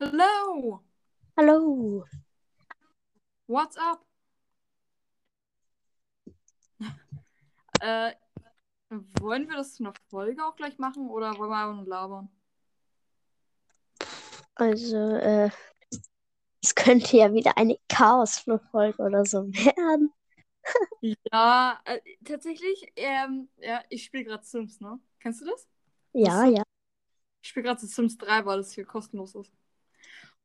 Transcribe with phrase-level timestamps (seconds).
[0.00, 0.82] Hello,
[1.36, 2.04] Hallo.
[3.46, 4.04] what's up?
[7.80, 8.12] äh,
[9.20, 12.28] wollen wir das in der Folge auch gleich machen oder wollen wir einfach nur labern?
[14.56, 15.50] Also, äh,
[16.60, 20.12] es könnte ja wieder eine Chaos-Folge oder so werden.
[21.32, 24.98] Ja, äh, tatsächlich, ähm, ja, ich spiele gerade Sims, ne?
[25.20, 25.68] Kennst du das?
[26.12, 26.62] Ja, Das- ja.
[27.42, 29.52] Ich spiele gerade Sims 3, weil das hier kostenlos ist.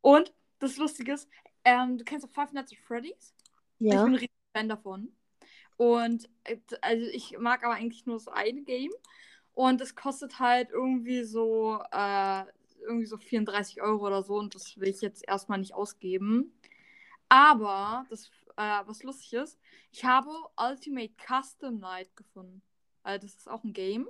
[0.02, 1.30] Und das Lustige ist,
[1.66, 3.34] ähm, du kennst doch Five Nights at Freddy's?
[3.90, 4.04] Ich Ja.
[4.04, 5.16] bin ein riesiger Fan davon.
[5.78, 8.92] Und äh, also ich mag aber eigentlich nur das eine Game.
[9.54, 12.46] Und es kostet halt irgendwie so, äh,
[12.84, 14.36] irgendwie so 34 Euro oder so.
[14.38, 16.54] Und das will ich jetzt erstmal nicht ausgeben.
[17.30, 19.60] Aber das, äh, was lustig ist,
[19.92, 22.62] ich habe Ultimate Custom Night gefunden.
[23.04, 24.10] Äh, das ist auch ein Game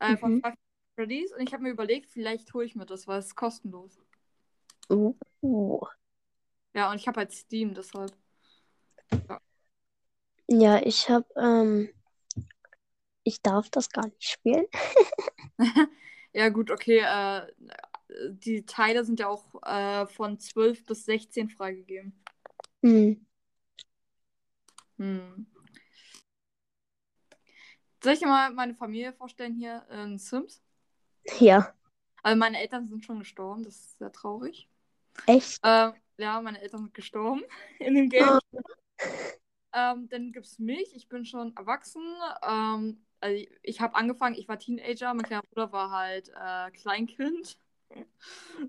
[0.00, 0.40] äh, von Mhm.
[0.40, 1.32] Five Nights at Freddy's.
[1.32, 4.00] Und ich habe mir überlegt, vielleicht hole ich mir das, weil es ist kostenlos.
[4.90, 5.14] Uh.
[6.74, 8.12] Ja, und ich habe halt Steam, deshalb.
[10.46, 11.88] Ja, ich habe, ähm,
[13.22, 14.66] ich darf das gar nicht spielen.
[16.36, 16.98] Ja, gut, okay.
[16.98, 17.46] Äh,
[18.28, 22.12] die Teile sind ja auch äh, von 12 bis 16 freigegeben.
[22.82, 23.24] Hm.
[24.98, 25.46] Hm.
[28.02, 30.62] Soll ich dir mal meine Familie vorstellen hier in Sims?
[31.40, 31.74] Ja,
[32.22, 34.68] Also meine Eltern sind schon gestorben, das ist sehr traurig.
[35.26, 35.58] echt?
[35.64, 37.42] Äh, ja, meine Eltern sind gestorben
[37.78, 38.28] in dem Game.
[38.28, 38.60] Oh.
[39.72, 42.02] Ähm, dann gibt es mich, ich bin schon erwachsen.
[42.46, 46.70] Ähm, also ich ich habe angefangen, ich war Teenager, mein kleiner Bruder war halt äh,
[46.72, 47.56] Kleinkind.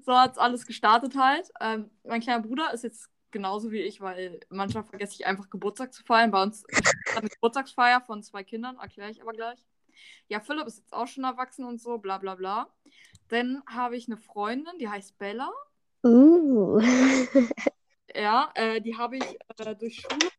[0.05, 1.49] So hat es alles gestartet halt.
[1.59, 5.93] Ähm, mein kleiner Bruder ist jetzt genauso wie ich, weil manchmal vergesse ich einfach Geburtstag
[5.93, 6.31] zu feiern.
[6.31, 9.59] Bei uns ist eine Geburtstagsfeier von zwei Kindern, erkläre ich aber gleich.
[10.29, 12.73] Ja, Philipp ist jetzt auch schon erwachsen und so, bla bla bla.
[13.27, 15.51] Dann habe ich eine Freundin, die heißt Bella.
[16.03, 16.79] Uh.
[18.17, 19.25] Ja, äh, die habe ich
[19.57, 20.29] äh, durch Schule.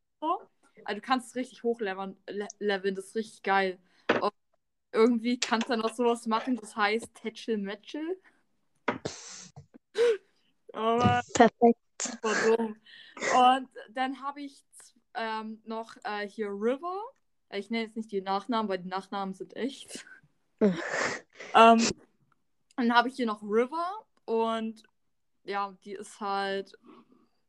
[0.87, 3.79] Also du kannst es richtig hochleveln, le leveln, das ist richtig geil.
[4.19, 4.33] Und
[4.93, 8.19] irgendwie kannst du dann auch sowas machen, das heißt Tetchel Matchel.
[10.73, 11.86] Aber Perfekt.
[12.01, 12.77] Super dumm.
[13.37, 14.65] Und dann habe ich
[15.15, 17.01] ähm, noch äh, hier River.
[17.51, 20.05] Ich nenne jetzt nicht die Nachnamen, weil die Nachnamen sind echt.
[21.55, 21.87] Ähm,
[22.77, 24.83] dann habe ich hier noch River und
[25.45, 26.73] ja, die ist halt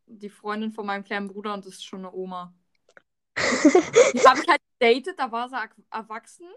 [0.05, 2.53] die Freundin von meinem kleinen Bruder und das ist schon eine Oma.
[3.37, 6.47] Die habe ich halt gedatet, da war sie erw- erwachsen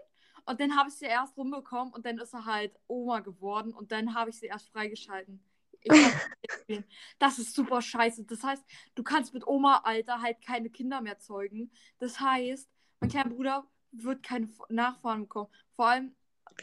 [0.45, 3.91] und dann habe ich sie erst rumbekommen und dann ist sie halt Oma geworden und
[3.91, 5.43] dann habe ich sie erst freigeschalten.
[5.83, 6.83] Ich
[7.19, 8.25] das ist super scheiße.
[8.25, 8.63] Das heißt,
[8.95, 11.71] du kannst mit Oma-Alter halt keine Kinder mehr zeugen.
[11.99, 12.69] Das heißt,
[12.99, 15.49] mein kleiner Bruder wird keine Nachfahren bekommen.
[15.75, 16.15] Vor allem,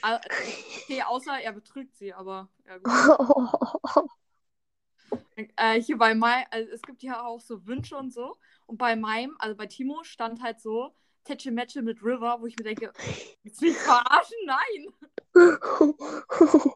[0.03, 0.19] äh,
[0.83, 2.93] okay, außer er betrügt sie, aber ja gut.
[5.57, 8.37] Äh, hier bei Mai, also es gibt ja auch so Wünsche und so.
[8.67, 10.95] Und bei meinem, also bei Timo, stand halt so
[11.29, 12.91] Tätschel Matchel mit River, wo ich mir denke,
[13.43, 14.37] willst du mich verarschen?
[14.47, 14.87] Nein.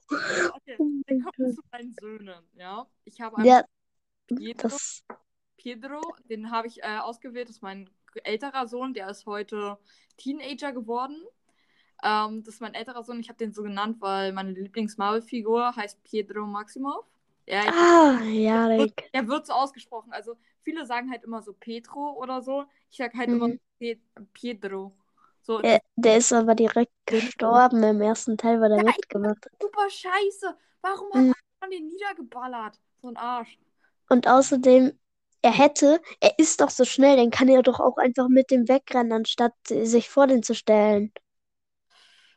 [0.54, 0.76] Okay,
[1.06, 2.86] dann kommen wir zu meinen Söhnen, ja.
[3.06, 3.64] Ich habe einen Ja,
[4.26, 5.04] Pedro, das.
[5.56, 7.88] Pedro, den habe ich äh, ausgewählt, das ist mein
[8.24, 9.78] älterer Sohn, der ist heute
[10.18, 11.16] Teenager geworden.
[12.04, 16.02] Ähm, das ist mein älterer Sohn, ich habe den so genannt, weil meine Lieblings-Marvel-Figur heißt
[16.04, 17.06] Pedro Maximov.
[17.46, 20.12] Ja, ich Ah, ja, der wird, der wird so ausgesprochen.
[20.12, 22.64] Also viele sagen halt immer so Petro oder so.
[22.90, 23.58] Ich sag halt immer Mhm.
[23.58, 23.60] Pe
[24.32, 24.96] Pedro.
[25.42, 29.52] So, Der, der ist aber direkt gestorben im ersten Teil, weil er Ja, mitgemacht hat.
[29.60, 30.56] super scheiße.
[30.82, 31.32] Warum hat Mhm.
[31.60, 32.80] man den niedergeballert?
[33.02, 33.58] So ein Arsch.
[34.08, 34.92] Und außerdem,
[35.42, 38.68] er hätte, er ist doch so schnell, dann kann er doch auch einfach mit dem
[38.68, 41.12] wegrennen, anstatt sich vor den zu stellen.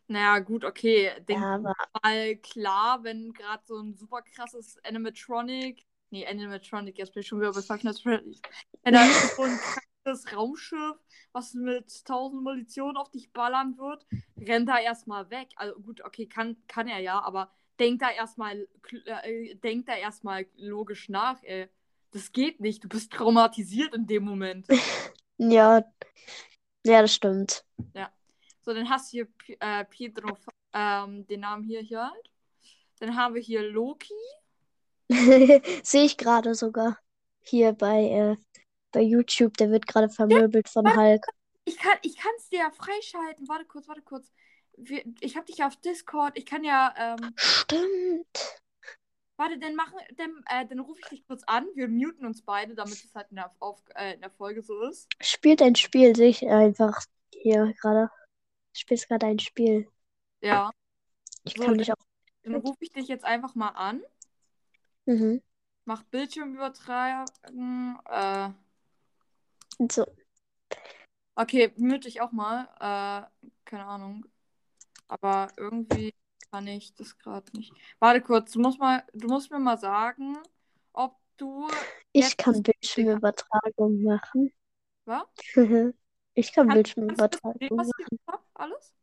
[0.08, 1.12] Naja, gut, okay.
[1.28, 1.74] Denk Ja, aber
[2.04, 5.86] mal klar, wenn gerade so ein super krasses Animatronic.
[6.12, 8.44] Nee, Animatronic, jetzt bin ich schon wieder bei Five Nights Freddy's.
[8.84, 9.60] Wenn da so ein
[10.06, 10.98] krasses Raumschiff,
[11.34, 14.06] was mit 1000 Munition auf dich ballern wird,
[14.38, 15.50] rennt er erstmal weg.
[15.56, 18.68] Also gut, okay, kann, kann er ja, aber denkt da erstmal
[19.06, 21.68] äh, denkt da erstmal logisch nach, ey.
[22.12, 24.68] Das geht nicht, du bist traumatisiert in dem Moment.
[25.38, 25.84] ja,
[26.85, 27.66] ja, das stimmt.
[28.62, 30.38] So, dann hast du hier P äh, Pedro,
[30.74, 32.32] ähm, den Namen hier, hier halt.
[33.00, 34.14] Dann haben wir hier Loki.
[35.84, 36.97] Sehe ich gerade sogar
[37.41, 38.38] hier bei, äh,
[38.96, 41.26] bei YouTube, der wird gerade vermöbelt von Hulk.
[41.66, 43.47] Ich kann ich es dir ja freischalten.
[43.47, 44.32] Warte kurz, warte kurz.
[44.78, 46.38] Wir, ich habe dich ja auf Discord.
[46.38, 48.62] Ich kann ja, ähm, Stimmt.
[49.38, 51.66] warte, dann machen, dann, äh, dann rufe ich dich kurz an.
[51.76, 54.82] Wir muten uns beide, damit es halt in der, auf, äh, in der Folge so
[54.84, 55.08] ist.
[55.22, 57.02] Spielt ein Spiel, sehe ich einfach
[57.34, 58.09] hier gerade.
[58.74, 59.88] Du spielst gerade ein Spiel.
[60.41, 60.72] Ja.
[61.44, 61.98] Ich So, kann dich auch.
[62.44, 64.02] Dann rufe ich dich jetzt einfach mal an.
[65.06, 65.41] Mhm.
[65.86, 68.00] Mach Bildschirmübertragen.
[68.06, 68.50] Äh,
[69.92, 70.06] So.
[71.36, 72.68] okay, mute ich auch mal.
[72.80, 74.26] Äh, keine Ahnung.
[75.08, 76.14] Aber irgendwie
[76.52, 77.74] kann ich das gerade nicht.
[78.00, 80.38] Warte kurz, du musst mal, du musst mir mal sagen,
[80.94, 81.68] ob du.
[82.12, 84.54] Ich kann Bildschirmübertragung machen.
[85.06, 85.26] Was?
[86.38, 87.92] Ich kann das Bildschirmübertragung machen.
[88.28, 88.46] hab?
[88.56, 88.94] Alles?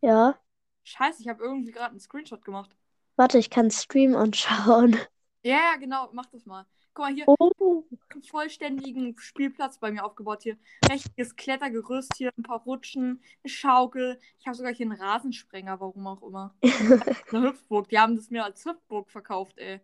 [0.00, 0.38] Ja.
[0.84, 2.76] Scheiße, ich habe irgendwie gerade einen Screenshot gemacht.
[3.16, 4.96] Warte, ich kann Stream anschauen.
[5.46, 6.64] Ja, ja, genau, mach das mal.
[6.94, 7.84] Guck mal, hier Oh.
[8.10, 10.44] einen vollständigen Spielplatz bei mir aufgebaut.
[10.44, 10.56] Hier
[10.88, 14.20] richtiges Klettergerüst, hier ein paar Rutschen, eine Schaukel.
[14.38, 16.54] Ich habe sogar hier einen Rasensprenger, warum auch immer.
[17.32, 17.88] Eine Hüpfburg.
[17.88, 19.80] Die haben das mir als Hüpfburg verkauft, ey.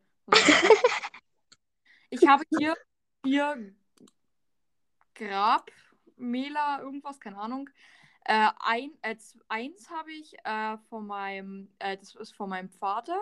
[2.10, 2.76] Ich habe hier
[3.24, 3.74] vier
[5.14, 7.68] Grabmäler, irgendwas, keine Ahnung.
[8.24, 9.16] Äh, ein, äh,
[9.48, 13.18] eins habe ich äh, von meinem, äh, das ist von meinem Vater.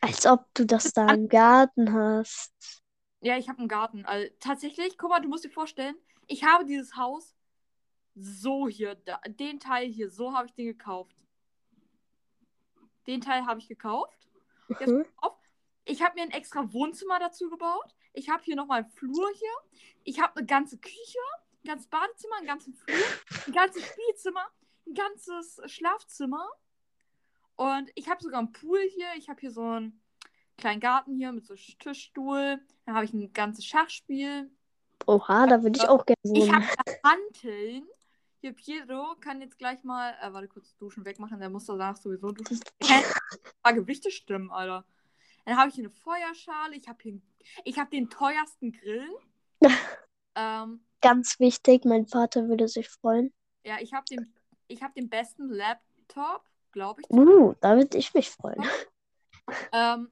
[0.00, 2.82] Als ob du das da im Garten hast.
[3.20, 4.04] Ja, ich habe einen Garten.
[4.04, 5.96] Also, tatsächlich, guck mal, du musst dir vorstellen,
[6.26, 7.34] ich habe dieses Haus
[8.14, 11.16] so hier, da, den Teil hier, so habe ich den gekauft.
[13.06, 14.28] Den Teil habe ich gekauft.
[14.68, 15.04] Mhm.
[15.84, 17.94] Ich habe mir ein extra Wohnzimmer dazu gebaut.
[18.14, 19.82] Ich habe hier nochmal einen Flur hier.
[20.04, 21.18] Ich habe eine ganze Küche,
[21.62, 22.96] ein ganzes Badezimmer, einen ganzen Flur,
[23.46, 24.46] ein ganzes Spielzimmer,
[24.86, 26.48] ein ganzes Schlafzimmer.
[27.56, 29.06] Und ich habe sogar einen Pool hier.
[29.16, 30.00] Ich habe hier so einen
[30.56, 32.60] kleinen Garten hier mit so Tischstuhl.
[32.86, 34.50] Dann habe ich ein ganzes Schachspiel.
[35.06, 36.54] Oha, da würde ich auch gerne Ich wohnen.
[36.56, 36.66] habe
[37.04, 37.86] Hanteln.
[38.40, 41.38] Hier, Pietro kann jetzt gleich mal, äh, warte kurz, duschen wegmachen.
[41.40, 42.60] Der muss danach sowieso duschen.
[42.82, 43.02] Hä?
[43.62, 44.84] Ah, Gewichte stimmen, Alter.
[45.44, 46.74] Dann habe ich hier eine Feuerschale.
[46.76, 47.20] Ich habe hier,
[47.64, 49.08] ich habe den teuersten Grill.
[50.34, 53.32] ähm, Ganz wichtig, mein Vater würde sich freuen.
[53.64, 54.34] ja, ich habe den,
[54.68, 57.10] ich habe den besten Laptop, glaube ich.
[57.10, 58.62] Uh, da würde ich mich freuen.
[59.72, 60.10] Ähm,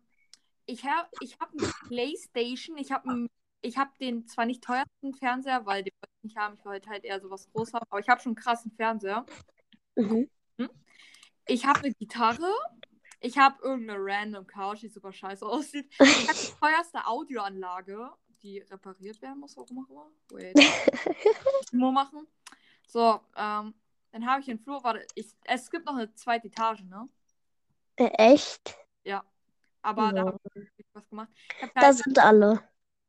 [0.64, 2.78] ich habe ich hab eine Playstation.
[2.78, 3.28] Ich habe
[3.60, 6.56] ich hab den zwar nicht teuersten Fernseher, weil den wollte ich nicht haben.
[6.58, 7.86] Ich wollte halt eher sowas groß haben.
[7.90, 9.26] Aber ich habe schon einen krassen Fernseher.
[9.96, 10.28] Mhm.
[11.46, 12.52] Ich habe eine Gitarre.
[13.20, 15.92] Ich habe irgendeine random Couch, die super scheiße aussieht.
[15.98, 18.10] Ich habe die teuerste Audioanlage,
[18.42, 20.10] die repariert werden muss, warum auch immer.
[20.30, 20.56] Wait.
[21.72, 22.26] Nur machen.
[22.86, 23.74] So, ähm,
[24.12, 24.82] dann habe ich den Flur.
[24.84, 27.08] Warte, ich, es gibt noch eine zweite Etage, ne?
[27.96, 28.76] Äh, echt?
[29.04, 29.24] Ja.
[29.82, 30.26] Aber da Ja.
[30.26, 30.38] habe
[30.78, 31.28] ich was gemacht.
[31.56, 32.62] Ich habe Da halt, sind alle.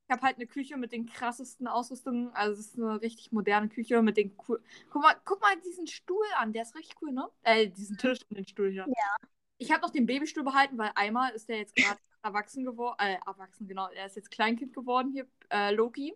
[0.08, 2.32] ich hab halt eine Küche mit den krassesten Ausrüstungen.
[2.34, 4.62] Also es ist eine richtig moderne Küche mit den cool.
[4.92, 7.30] Guck mal, guck mal diesen Stuhl an, der ist richtig cool, ne?
[7.44, 8.86] Äh, diesen Tisch und den Stuhl hier.
[8.88, 9.28] Ja.
[9.58, 12.98] Ich habe noch den Babystuhl behalten, weil einmal ist der jetzt gerade erwachsen geworden.
[13.00, 13.88] Äh, erwachsen, genau.
[13.90, 16.16] Er ist jetzt Kleinkind geworden hier, äh, Loki.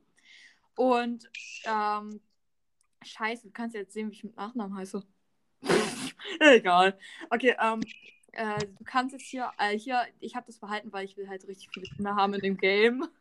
[0.76, 1.30] Und,
[1.66, 2.22] ähm,
[3.04, 5.04] scheiße, du kannst ja jetzt sehen, wie ich mit Nachnamen heiße.
[6.40, 6.98] Egal.
[7.30, 7.82] Okay, ähm,
[8.34, 11.48] äh, du kannst jetzt hier, äh, hier, ich habe das behalten, weil ich will halt
[11.48, 13.08] richtig viele Kinder haben in dem Game.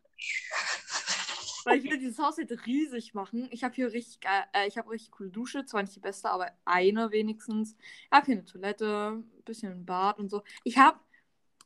[1.64, 3.48] Weil ich will dieses Haus halt riesig machen.
[3.50, 6.30] Ich habe hier richtig geil, äh, ich habe richtig coole Dusche, zwar nicht die beste,
[6.30, 7.76] aber eine wenigstens.
[8.04, 10.44] Ich habe hier eine Toilette, ein bisschen ein Bad und so.
[10.62, 11.00] Ich habe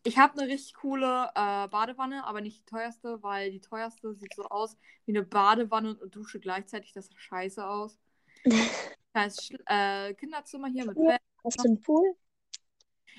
[0.03, 4.35] ich hab eine richtig coole äh, Badewanne, aber nicht die teuerste, weil die teuerste sieht
[4.35, 4.77] so aus
[5.07, 6.93] wie eine Badewanne und Dusche gleichzeitig.
[6.93, 7.99] Das sieht scheiße aus.
[9.15, 10.97] Sch äh, Kinderzimmer hier mit.
[10.97, 11.21] Bett.
[11.45, 12.15] Hast du einen Pool?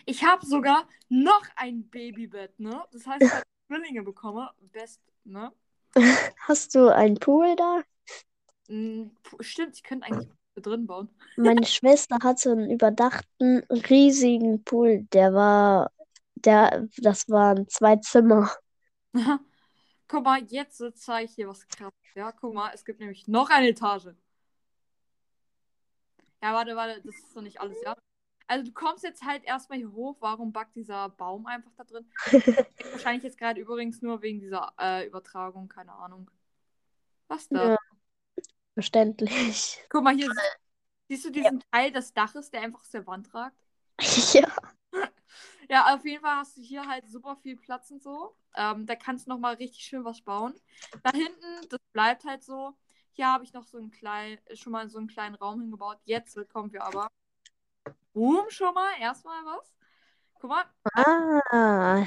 [0.05, 2.83] Ich habe sogar noch ein Babybett, ne?
[2.91, 4.49] Das heißt, ich habe Zwillinge bekomme.
[4.71, 5.51] Best, ne?
[6.47, 7.81] Hast du einen Pool da?
[8.67, 11.09] Mm, Stimmt, ich könnte eigentlich hier drin bauen.
[11.37, 15.03] Meine Schwester hatte einen überdachten, riesigen Pool.
[15.13, 15.91] Der war,
[16.45, 18.51] der, das waren zwei Zimmer.
[20.07, 21.93] Guck mal, jetzt zeige ich dir was krass.
[22.15, 24.13] Ja, guck mal, es gibt nämlich noch eine Etage.
[26.43, 27.95] Ja, warte, warte, das ist doch nicht alles, ja?
[28.47, 30.17] Also du kommst jetzt halt erstmal hier hoch.
[30.19, 32.05] Warum backt dieser Baum einfach da drin?
[32.91, 36.29] Wahrscheinlich jetzt gerade übrigens nur wegen dieser äh, Übertragung, keine Ahnung.
[37.29, 37.69] Was da?
[37.69, 37.77] Ja.
[38.73, 39.81] Verständlich.
[39.89, 40.59] Guck mal, hier siehst,
[41.07, 43.55] siehst du diesen Teil des Daches, der einfach aus der Wand ragt?
[44.33, 44.51] Ja.
[45.71, 48.35] Ja, auf jeden Fall hast du hier halt super viel Platz und so.
[48.57, 50.53] Ähm, da kannst du nochmal richtig schön was bauen.
[51.01, 52.73] Da hinten, das bleibt halt so.
[53.13, 55.97] Hier habe ich noch so einen kleinen, schon mal so einen kleinen Raum hingebaut.
[56.03, 57.07] Jetzt kommen wir aber.
[58.11, 59.73] Boom, schon mal, erstmal was.
[60.41, 62.05] Guck mal, Ah,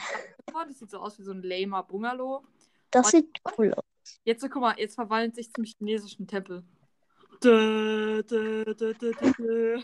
[0.66, 2.44] das sieht so aus wie so ein lamer Bungalow.
[2.90, 4.20] das sieht cool aus.
[4.24, 6.64] Jetzt, so, guck mal, jetzt verwandelt sich zum chinesischen Tempel.
[7.42, 9.82] Dö, dö, dö, dö, dö, dö.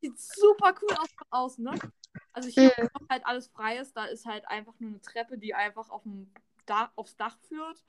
[0.00, 1.74] Sieht super cool aus von außen, ne?
[2.32, 3.08] Also hier Mhm.
[3.08, 6.30] halt alles frei ist, da ist halt einfach nur eine Treppe, die einfach auf dem
[6.66, 7.82] Dach, aufs Dach führt.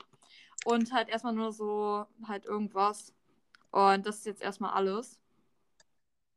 [0.64, 3.12] Und halt erstmal nur so halt irgendwas.
[3.70, 5.18] Und das ist jetzt erstmal alles.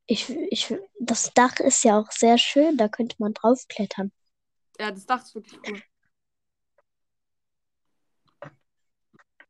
[0.08, 4.12] Ich, ich, das Dach ist ja auch sehr schön, da könnte man draufklettern.
[4.80, 5.82] Ja, das Dach ist wirklich cool.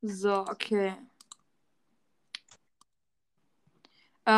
[0.01, 0.93] So, okay.
[4.27, 4.32] Äh,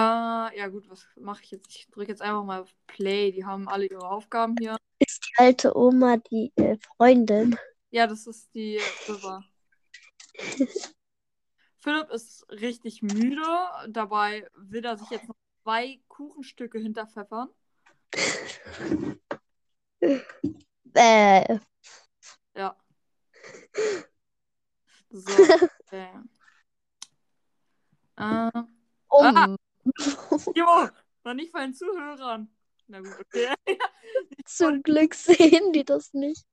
[0.57, 1.69] ja gut, was mache ich jetzt?
[1.69, 3.31] Ich drücke jetzt einfach mal auf Play.
[3.31, 4.75] Die haben alle ihre Aufgaben hier.
[4.99, 7.57] Ist die alte Oma die äh, Freundin?
[7.91, 9.45] Ja, das ist die River.
[11.79, 13.45] Philipp ist richtig müde.
[13.87, 17.49] Dabei will er sich jetzt noch zwei Kuchenstücke hinterpfeffern.
[20.93, 21.59] Äh,
[22.55, 22.75] Ja.
[25.09, 25.31] So.
[25.85, 26.09] Okay.
[28.17, 28.51] Äh,
[29.09, 29.37] um.
[29.37, 29.55] Ah.
[30.55, 30.89] Jo,
[31.23, 32.49] noch nicht von den Zuhörern.
[32.87, 33.53] Na gut, okay.
[34.45, 36.45] Zum Glück sehen die das nicht.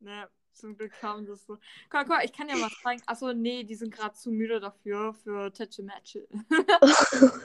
[0.00, 1.56] Ne, zum Glück haben sie es so.
[1.88, 3.02] Guck, mal, guck, mal, ich kann ja mal zeigen.
[3.06, 6.26] Achso, nee, die sind gerade zu müde dafür, für Tetsche Matche.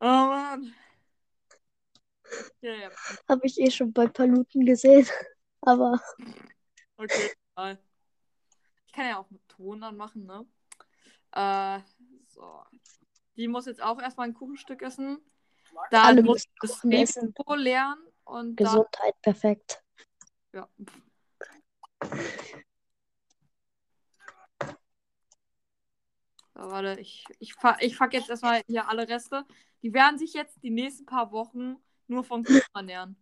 [0.00, 0.72] oh Mann.
[2.60, 2.90] Ja, ja.
[3.28, 5.06] Habe ich eh schon bei Paluten gesehen.
[5.60, 6.00] Aber
[7.02, 7.78] Okay, egal.
[8.86, 10.46] Ich kann ja auch mit Ton anmachen, ne?
[11.32, 11.80] Äh,
[12.28, 12.62] so.
[13.40, 15.18] Die muss jetzt auch erstmal ein Kuchenstück essen.
[15.90, 17.16] Dann Alle muss müssen das.
[17.16, 18.66] Mikro lernen und dann.
[18.66, 19.82] Gesundheit perfekt.
[20.52, 20.68] Ja.
[26.54, 29.46] So, warte, ich, ich, ich fuck jetzt erstmal hier alle Reste.
[29.82, 31.76] Die werden sich jetzt die nächsten paar Wochen
[32.08, 33.16] nur von Kuchen ernähren.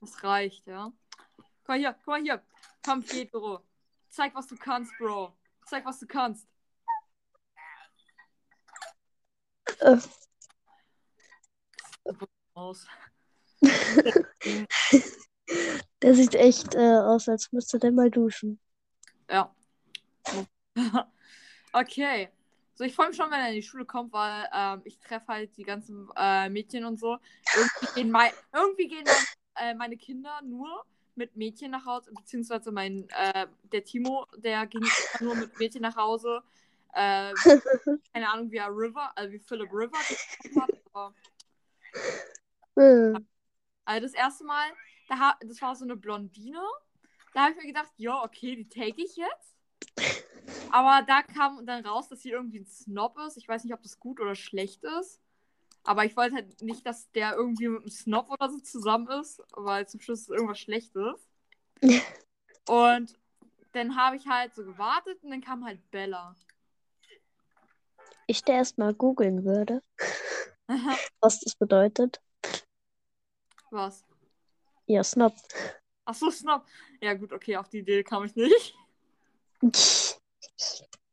[0.00, 0.92] Das reicht, ja.
[1.36, 2.40] Guck mal hier, guck mal hier.
[2.84, 3.64] Komm, Pedro.
[4.08, 5.36] Zeig, was du kannst, Bro.
[5.66, 6.46] Zeig, was du kannst.
[9.80, 9.96] Äh,
[12.54, 12.86] Aus.
[16.02, 18.60] der sieht echt äh, aus, als müsste der mal duschen.
[19.28, 19.54] Ja.
[21.72, 22.28] okay.
[22.76, 25.28] So, ich freue mich schon, wenn er in die Schule kommt, weil ähm, ich treffe
[25.28, 27.18] halt die ganzen äh, Mädchen und so.
[27.54, 32.72] Irgendwie gehen, mein, irgendwie gehen mein, äh, meine Kinder nur mit Mädchen nach Hause, beziehungsweise
[32.72, 34.84] mein, äh, der Timo, der ging
[35.20, 36.42] nur mit Mädchen nach Hause.
[36.94, 37.32] Äh,
[38.12, 41.14] keine Ahnung, wie er River, also wie Philip River hat, aber
[43.84, 44.66] Also das erste Mal,
[45.08, 46.62] da das war so eine Blondine.
[47.32, 49.56] Da habe ich mir gedacht, ja, okay, die take ich jetzt.
[50.70, 53.36] Aber da kam dann raus, dass sie irgendwie ein Snob ist.
[53.36, 55.20] Ich weiß nicht, ob das gut oder schlecht ist.
[55.82, 59.42] Aber ich wollte halt nicht, dass der irgendwie mit einem Snob oder so zusammen ist,
[59.52, 61.28] weil zum Schluss irgendwas Schlechtes.
[62.66, 63.18] Und
[63.72, 66.34] dann habe ich halt so gewartet und dann kam halt Bella.
[68.26, 69.82] Ich der erstmal googeln würde,
[71.20, 72.20] was das bedeutet.
[73.70, 74.04] Was?
[74.86, 75.34] Ja, Snob.
[76.04, 76.64] Ach so, Snob.
[77.00, 78.76] Ja gut, okay, auf die Idee kam ich nicht.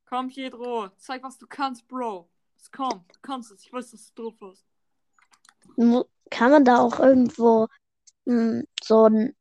[0.06, 2.30] Komm, Pedro, zeig, was du kannst, Bro.
[2.58, 3.63] Jetzt komm, du kannst es.
[3.63, 4.65] Ich weiß, dass du drauf hast.
[6.30, 7.68] Kann man da auch irgendwo
[8.25, 9.36] mh, so einen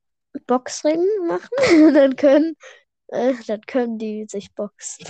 [0.47, 1.49] Boxring machen?
[1.95, 2.57] dann können,
[3.09, 5.07] äh, dann können die sich boxen.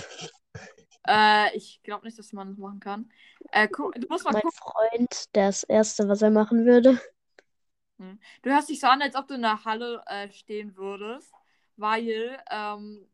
[1.07, 3.09] Äh, ich glaube nicht, dass man das machen kann.
[3.51, 4.57] Äh, gu- du musst mal Mein gucken.
[4.57, 6.99] Freund, das Erste, was er machen würde.
[8.41, 11.31] Du hörst dich so an, als ob du in der Halle äh, stehen würdest,
[11.77, 13.05] weil ähm,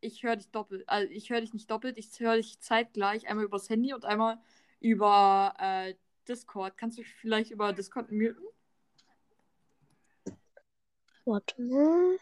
[0.00, 0.88] ich höre dich doppelt.
[0.88, 4.38] Also ich höre dich nicht doppelt, ich höre dich zeitgleich einmal übers Handy und einmal
[4.80, 5.94] über äh,
[6.28, 6.76] Discord.
[6.76, 8.42] Kannst du vielleicht über Discord muten?
[11.24, 12.18] Warte mal.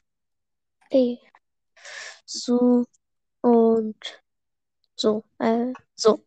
[0.91, 1.17] Eh.
[2.27, 2.85] So
[3.43, 4.22] und
[5.03, 5.25] so.
[5.39, 6.25] Äh, so.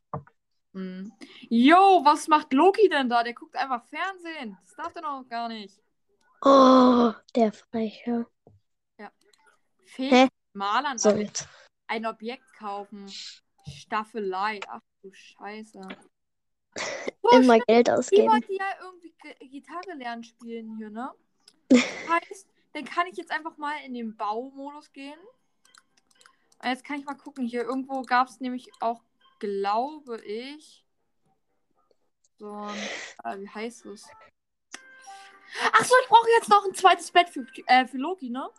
[0.73, 1.11] Hm.
[1.49, 3.23] Yo, was macht Loki denn da?
[3.23, 4.57] Der guckt einfach Fernsehen.
[4.61, 5.81] Das darf der noch gar nicht.
[6.41, 8.27] Oh, der Freche.
[9.85, 10.27] Fähig Hä?
[10.53, 11.09] Malern So
[11.87, 13.07] ein, Objekt kaufen.
[13.67, 14.59] Staffelei.
[14.67, 15.79] Ach du Scheiße.
[17.21, 18.29] Oh, Immer Geld ausgeben.
[18.29, 19.13] wollte ja irgendwie
[19.49, 21.11] Gitarre lernen spielen hier, ne?
[21.69, 21.79] Das
[22.09, 25.19] heißt, dann kann ich jetzt einfach mal in den Baumodus gehen.
[26.65, 27.45] Und jetzt kann ich mal gucken.
[27.45, 28.99] Hier irgendwo gab es nämlich auch,
[29.37, 30.83] glaube ich,
[32.39, 32.75] so ein,
[33.23, 34.09] äh, wie heißt es?
[35.71, 38.49] Ach so, ich brauche jetzt noch ein zweites Bett für, äh, für Loki, ne?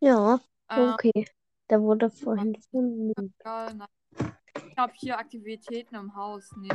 [0.00, 1.26] Ja, Ähm, okay.
[1.70, 3.34] Der wurde vorhin gefunden.
[4.68, 6.52] Ich habe hier Aktivitäten im Haus.
[6.58, 6.68] Nee,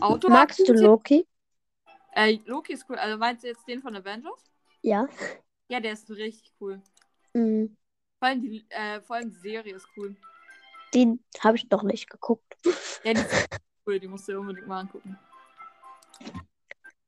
[0.00, 1.26] Auto Magst du Loki?
[2.12, 2.98] Äh, Loki ist cool.
[2.98, 4.48] Also meinst du jetzt den von Avengers?
[4.82, 5.08] Ja.
[5.66, 6.80] Ja, der ist richtig cool.
[7.34, 7.76] Mhm.
[8.20, 10.14] Vor allem die, äh, vor allem die Serie ist cool.
[10.92, 12.56] Den habe ich noch nicht geguckt.
[13.02, 13.48] Ja, die ist
[13.86, 13.98] cool.
[13.98, 15.18] Die musst du unbedingt mal angucken.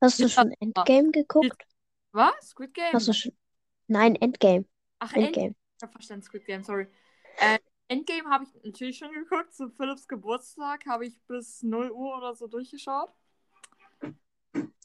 [0.01, 1.67] Hast du schon Endgame geguckt?
[2.13, 2.49] Was?
[2.49, 2.93] Squid Game?
[2.93, 3.31] Hast du schon.
[3.87, 4.65] Nein, Endgame.
[4.97, 5.27] Ach, Endgame.
[5.27, 5.55] Endgame.
[5.77, 6.87] Ich hab verstanden, Squid Game, sorry.
[7.37, 9.53] Äh, Endgame habe ich natürlich schon geguckt.
[9.53, 13.13] Zu Philips Geburtstag habe ich bis 0 Uhr oder so durchgeschaut.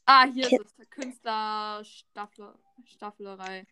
[0.05, 0.91] Ah, hier Ke- ist es.
[0.91, 2.55] Künstler Staffel,
[2.85, 3.67] Staffelerei.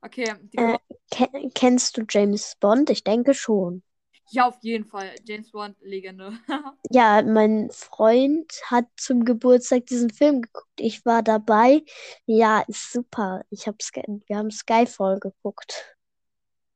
[0.00, 0.78] Okay, die Äh,
[1.10, 2.90] ke kennst du James Bond?
[2.90, 3.82] Ich denke schon.
[4.30, 5.14] ja, auf jeden Fall.
[5.26, 6.32] James Bond, Legende.
[6.92, 10.68] Ja, mein Freund hat zum Geburtstag diesen Film geguckt.
[10.78, 11.82] Ich war dabei.
[12.26, 13.42] Ja, ist super.
[13.50, 15.96] Ich hab Sky wir haben Skyfall geguckt.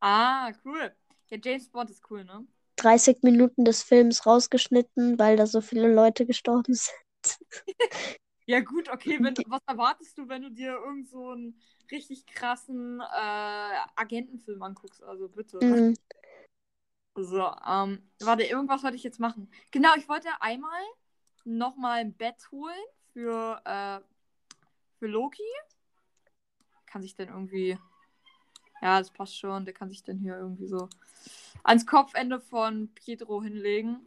[0.00, 0.94] ah, cool.
[1.30, 2.46] Ja, James Bond ist cool, ne?
[2.76, 6.74] 30 Minuten des Films rausgeschnitten, weil da so viele Leute gestorben
[7.24, 7.38] sind.
[8.46, 9.18] Ja, gut, okay.
[9.20, 11.60] Wenn, was erwartest du, wenn du dir irgend so einen
[11.90, 15.02] richtig krassen äh, Agentenfilm anguckst?
[15.02, 15.58] Also bitte.
[15.62, 15.94] Mhm.
[17.16, 19.48] So, ähm, warte, irgendwas wollte ich jetzt machen.
[19.70, 20.82] Genau, ich wollte einmal
[21.44, 22.74] nochmal ein Bett holen
[23.12, 24.00] für, äh,
[24.98, 25.42] für Loki.
[26.86, 27.78] Kann sich denn irgendwie.
[28.82, 29.64] Ja, das passt schon.
[29.64, 30.88] Der kann sich dann hier irgendwie so
[31.62, 34.00] ans Kopfende von Pietro hinlegen.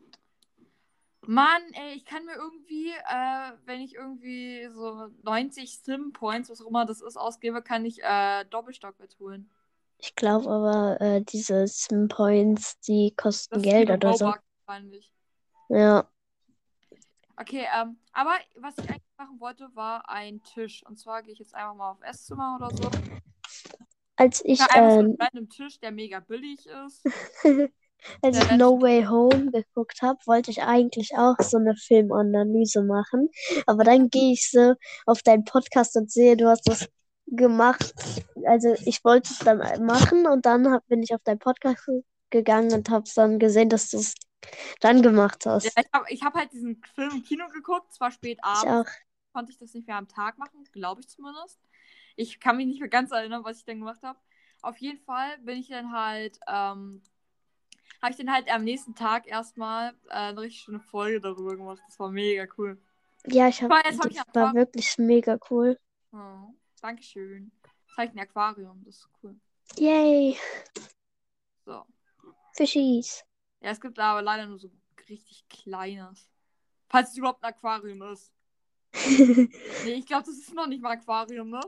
[1.27, 6.67] Mann, ey, ich kann mir irgendwie, äh, wenn ich irgendwie so 90 Sim-Points, was auch
[6.67, 9.50] immer das ist, ausgebe, kann ich äh, Doppelstockbett holen.
[10.00, 14.34] Ich glaube aber, äh, diese Sim Points, die kosten Das Geld oder so.
[14.65, 15.12] Wahrscheinlich.
[15.69, 16.10] Ja.
[17.36, 20.84] Okay, ähm, aber was ich eigentlich machen wollte, war ein Tisch.
[20.86, 22.89] Und zwar gehe ich jetzt einfach mal auf Esszimmer oder so.
[24.15, 27.03] Als ich, Ja, einfach so einen random Tisch, der mega billig ist.
[28.22, 33.30] als ich No Way Home geguckt habe, wollte ich eigentlich auch so eine Filmanalyse machen.
[33.66, 34.75] Aber dann gehe ich so
[35.06, 36.88] auf deinen Podcast und sehe, du hast das
[37.27, 37.94] gemacht.
[38.46, 41.89] Also ich wollte es dann machen und dann hab, bin ich auf deinen Podcast
[42.30, 44.16] gegangen und habe dann gesehen, dass du es
[44.80, 45.66] dann gemacht hast.
[45.66, 48.89] Ja, ich habe ich hab halt diesen Film im Kino geguckt, zwar spät Ich abends,
[48.89, 48.94] auch.
[49.34, 51.60] konnte ich das nicht mehr am Tag machen, glaube ich zumindest.
[52.16, 54.20] Ich kann mich nicht mehr ganz erinnern, was ich dann gemacht habe.
[54.62, 57.01] Auf jeden Fall bin ich dann halt, ähm,
[58.01, 61.82] habe ich dann halt am nächsten Tag erstmal äh, eine richtig schöne Folge darüber gemacht.
[61.88, 62.79] Das war mega cool.
[63.25, 65.77] Ja, ich habe, jetzt hab ich das ein war wirklich mega cool.
[66.14, 67.51] Oh, Dankeschön.
[67.64, 69.35] Das ist ein Aquarium, das ist cool.
[69.77, 70.38] Yay,
[71.66, 71.85] So.
[72.53, 73.24] Fischies.
[73.62, 74.70] Ja, es gibt aber leider nur so
[75.09, 76.29] richtig kleines.
[76.90, 78.31] Falls es überhaupt ein Aquarium ist.
[79.83, 81.59] Nee, ich glaube, das ist noch nicht mal Aquarium, ne?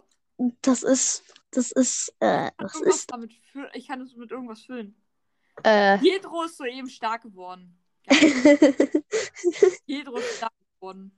[0.61, 4.95] Das ist, das ist, äh, das ist, damit fü- ich kann es mit irgendwas füllen.
[5.63, 7.77] Äh, Pietro ist soeben stark geworden.
[9.85, 11.11] Pietro ist stark geworden.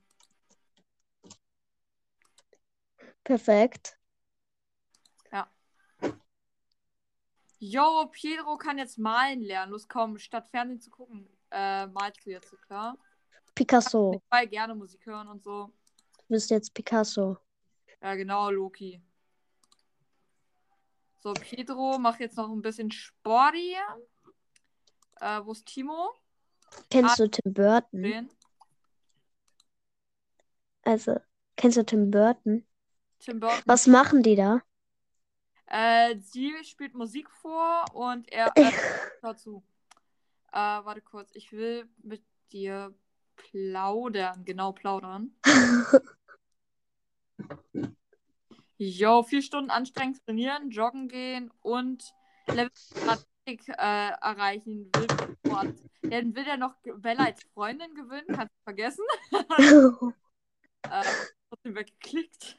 [3.23, 3.97] perfekt.
[7.63, 9.71] Yo, Pietro kann jetzt malen lernen.
[9.71, 12.97] Los, komm, statt Fernsehen zu gucken, äh, malst du jetzt, klar?
[13.53, 14.13] Picasso.
[14.15, 15.71] Ich will gerne Musik hören und so.
[16.17, 17.37] Du bist jetzt Picasso.
[18.01, 18.99] Ja, genau, Loki.
[21.19, 23.83] So, Pietro macht jetzt noch ein bisschen Sport hier.
[25.21, 26.11] Äh, wo ist Timo?
[26.91, 28.03] Kennst Ah, du Tim Burton?
[28.03, 28.29] Den.
[30.83, 31.19] Also,
[31.55, 32.65] kennst du Tim Burton?
[33.19, 33.63] Tim Burton.
[33.65, 34.61] Was machen die da?
[35.67, 38.71] Äh, sie spielt Musik vor und er äh,
[39.21, 39.63] hört zu.
[40.51, 42.93] Äh, warte kurz, ich will mit dir
[43.37, 45.35] plaudern, genau plaudern.
[48.77, 52.03] Jo, vier Stunden anstrengend trainieren, joggen gehen und
[52.47, 52.71] Level
[53.57, 55.07] 30 äh, erreichen will.
[55.45, 55.75] Sport.
[56.03, 59.05] Dann will er noch Bella als Freundin gewinnen, kannst du vergessen.
[60.89, 61.03] äh,
[61.49, 62.57] trotzdem weggeklickt.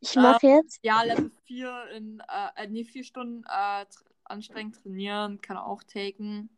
[0.00, 4.82] Ich mache jetzt, Ja, Level 4 in, äh, äh, nee, vier Stunden äh, tr anstrengend
[4.82, 6.50] trainieren, kann auch taken.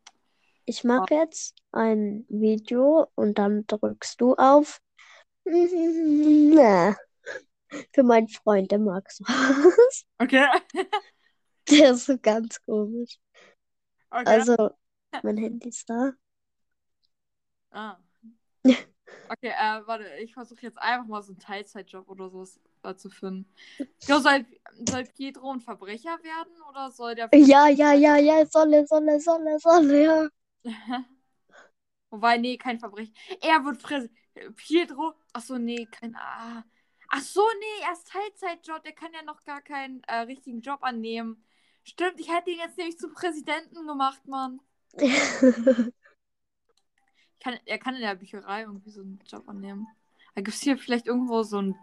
[0.65, 4.81] ich mache jetzt ein Video und dann drückst du auf.
[7.93, 10.05] Für meinen Freund, der mag sowas.
[10.17, 10.47] Okay.
[11.79, 13.19] Der ist so ganz komisch.
[14.09, 14.23] okay.
[14.25, 14.71] Also,
[15.23, 16.13] mein Handy ist da.
[17.71, 17.97] Ah.
[19.31, 23.11] Okay, äh, warte, ich versuche jetzt einfach mal so einen Teilzeitjob oder sowas äh, zu
[23.11, 23.47] finden.
[24.07, 24.43] Ja, soll,
[24.87, 27.29] soll Pietro ein Verbrecher werden oder soll der.
[27.33, 30.29] Ja, ja, ja, ja, solle, solle, solle, solle, ja.
[32.09, 33.13] Wobei, nee, kein Verbrecher.
[33.41, 34.17] Er wird Präsident.
[34.55, 35.13] Pietro.
[35.33, 36.15] Achso, nee, kein.
[36.15, 36.63] Ah.
[37.09, 38.83] Ach so, nee, er ist Teilzeitjob.
[38.83, 41.43] Der kann ja noch gar keinen äh, richtigen Job annehmen.
[41.89, 44.61] Stimmt, ich hätte ihn jetzt nämlich zum Präsidenten gemacht, Mann.
[47.41, 49.87] Kann, er kann in der Bücherei irgendwie so einen Job annehmen.
[50.35, 51.73] Da gibt es hier vielleicht irgendwo so ein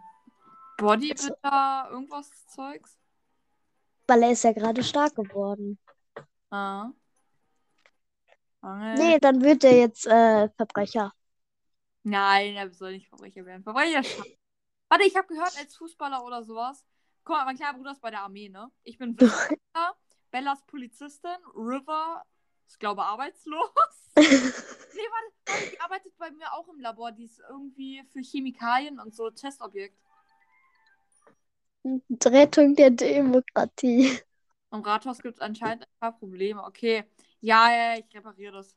[0.77, 2.95] Bodybuilder, irgendwas Zeugs.
[4.05, 5.79] Weil er ist ja gerade stark geworden.
[6.51, 6.91] Ah.
[8.61, 8.93] Angel.
[8.99, 11.11] Nee, dann wird er jetzt äh, Verbrecher.
[12.03, 13.63] Nein, er soll nicht Verbrecher werden.
[13.63, 14.03] Verbrecher.
[14.89, 16.85] Warte, ich habe gehört, als Fußballer oder sowas.
[17.27, 18.71] Guck mal, mein kleiner Bruder ist bei der Armee, ne?
[18.85, 19.97] Ich bin Wissenschaftler,
[20.31, 22.23] Bellas Polizistin, River
[22.65, 23.69] ist, glaube arbeitslos.
[24.15, 27.11] nee, warte, die arbeitet bei mir auch im Labor.
[27.11, 29.99] Die ist irgendwie für Chemikalien und so Testobjekt.
[32.23, 34.19] Rettung der Demokratie.
[34.71, 36.63] Im Rathaus gibt es anscheinend ein paar Probleme.
[36.63, 37.03] Okay.
[37.41, 38.73] Ja, ja, ich repariere das.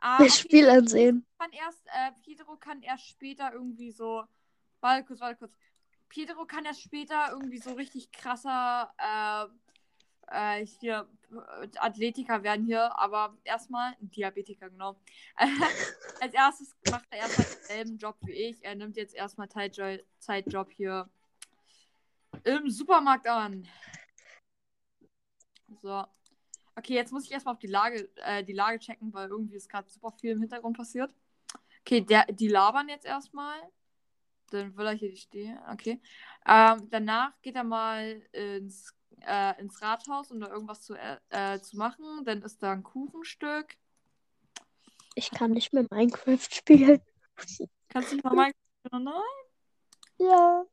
[0.00, 1.24] Ah, Das Spiel ansehen.
[1.38, 4.24] Kann erst, äh, Pedro kann erst später irgendwie so.
[4.82, 5.56] Warte kurz, warte kurz.
[6.10, 9.46] Pedro kann erst später irgendwie so richtig krasser äh,
[10.30, 11.08] äh, hier
[11.78, 15.00] Athletiker werden hier, aber erstmal Diabetiker, genau.
[16.20, 18.64] Als erstes macht er erstmal denselben Job wie ich.
[18.64, 21.08] Er nimmt jetzt erstmal Zeitjo- Zeitjob hier
[22.44, 23.66] im Supermarkt an.
[25.82, 26.04] So.
[26.76, 29.68] Okay, jetzt muss ich erstmal auf die Lage, äh, die Lage checken, weil irgendwie ist
[29.68, 31.14] gerade super viel im Hintergrund passiert.
[31.80, 33.60] Okay, der, die labern jetzt erstmal.
[34.50, 35.58] Dann will er hier nicht stehen.
[35.72, 36.00] Okay.
[36.46, 41.60] Ähm, danach geht er mal ins, äh, ins Rathaus, um da irgendwas zu, äh, äh,
[41.60, 42.24] zu machen.
[42.24, 43.76] Dann ist da ein Kuchenstück.
[45.14, 47.00] Ich kann nicht mehr Minecraft spielen.
[47.88, 48.52] Kannst du nicht mal mal.
[48.92, 49.12] Nein.
[50.18, 50.64] Ja.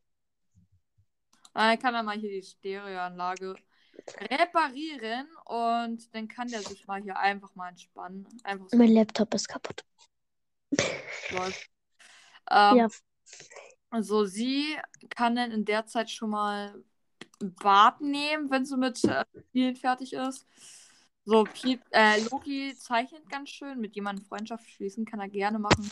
[1.53, 3.55] Dann kann er mal hier die Stereoanlage
[4.19, 8.27] reparieren und dann kann der sich mal hier einfach mal entspannen.
[8.43, 9.83] Einfach so Mein Laptop ist kaputt.
[12.49, 12.87] Ähm, Ja.
[13.97, 14.77] Also sie
[15.09, 16.83] kann dann in der Zeit schon mal
[17.39, 20.45] Bad nehmen, wenn sie mit äh, fertig ist.
[21.25, 23.79] So, Piet, äh, Loki zeichnet ganz schön.
[23.79, 25.89] Mit jemandem Freundschaft schließen kann er gerne machen.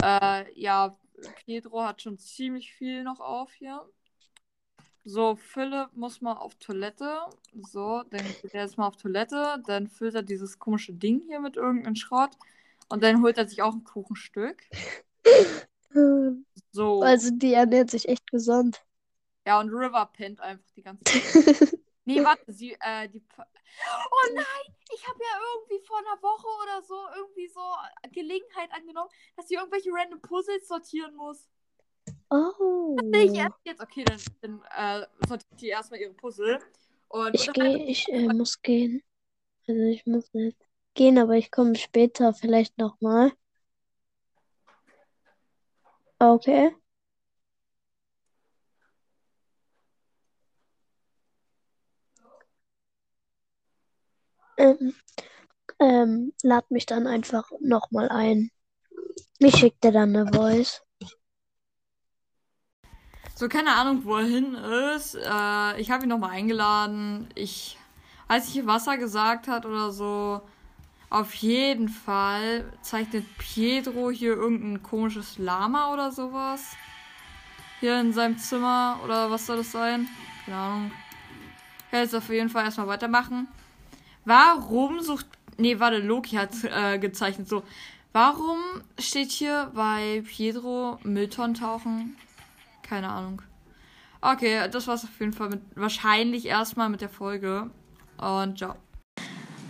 [0.00, 0.96] Äh, ja,
[1.44, 3.84] Pedro hat schon ziemlich viel noch auf hier.
[5.04, 7.18] So, Philipp muss mal auf Toilette.
[7.62, 9.60] So, dann geht er jetzt mal auf Toilette.
[9.66, 12.38] Dann füllt er dieses komische Ding hier mit irgendeinem Schrott.
[12.88, 14.62] Und dann holt er sich auch ein Kuchenstück.
[16.76, 17.00] So.
[17.00, 18.84] Also die ernährt sich echt gesund.
[19.46, 21.78] Ja, und River pennt einfach die ganze Zeit.
[22.08, 23.20] Nee, warte, sie, äh, die.
[23.36, 27.60] Oh nein, ich habe ja irgendwie vor einer Woche oder so irgendwie so
[28.12, 31.48] Gelegenheit angenommen, dass sie irgendwelche random Puzzles sortieren muss.
[32.30, 32.96] Oh.
[33.12, 33.82] Sehe ich erst jetzt.
[33.82, 36.60] Okay, dann, dann äh, sortiert die erstmal ihre Puzzle.
[37.08, 39.02] Und Ich gehe, ich äh, muss gehen.
[39.66, 40.62] Also ich muss jetzt
[40.94, 43.32] gehen, aber ich komme später vielleicht nochmal.
[46.20, 46.74] Okay.
[54.58, 54.94] Ähm,
[55.80, 58.50] ähm, lad mich dann einfach nochmal ein.
[59.38, 60.82] Ich schick dir dann eine Voice.
[63.34, 64.54] So, keine Ahnung, wo er hin
[64.94, 65.14] ist.
[65.14, 67.28] Äh, ich habe ihn nochmal eingeladen.
[67.34, 67.76] Ich,
[68.28, 70.40] als ich Wasser gesagt hat oder so,
[71.08, 76.76] auf jeden Fall zeichnet Pietro hier irgendein komisches Lama oder sowas.
[77.80, 80.08] Hier in seinem Zimmer oder was soll das sein?
[80.44, 80.90] Keine Ahnung.
[81.86, 83.48] Ich werde jetzt auf jeden Fall erstmal weitermachen.
[84.24, 85.26] Warum sucht.
[85.58, 87.48] Nee, warte, Loki hat äh, gezeichnet.
[87.48, 87.62] So.
[88.12, 88.58] Warum
[88.98, 92.16] steht hier bei Pietro Mülltonnen tauchen?
[92.82, 93.42] Keine Ahnung.
[94.20, 97.70] Okay, das war's auf jeden Fall mit, wahrscheinlich erstmal mit der Folge.
[98.16, 98.66] Und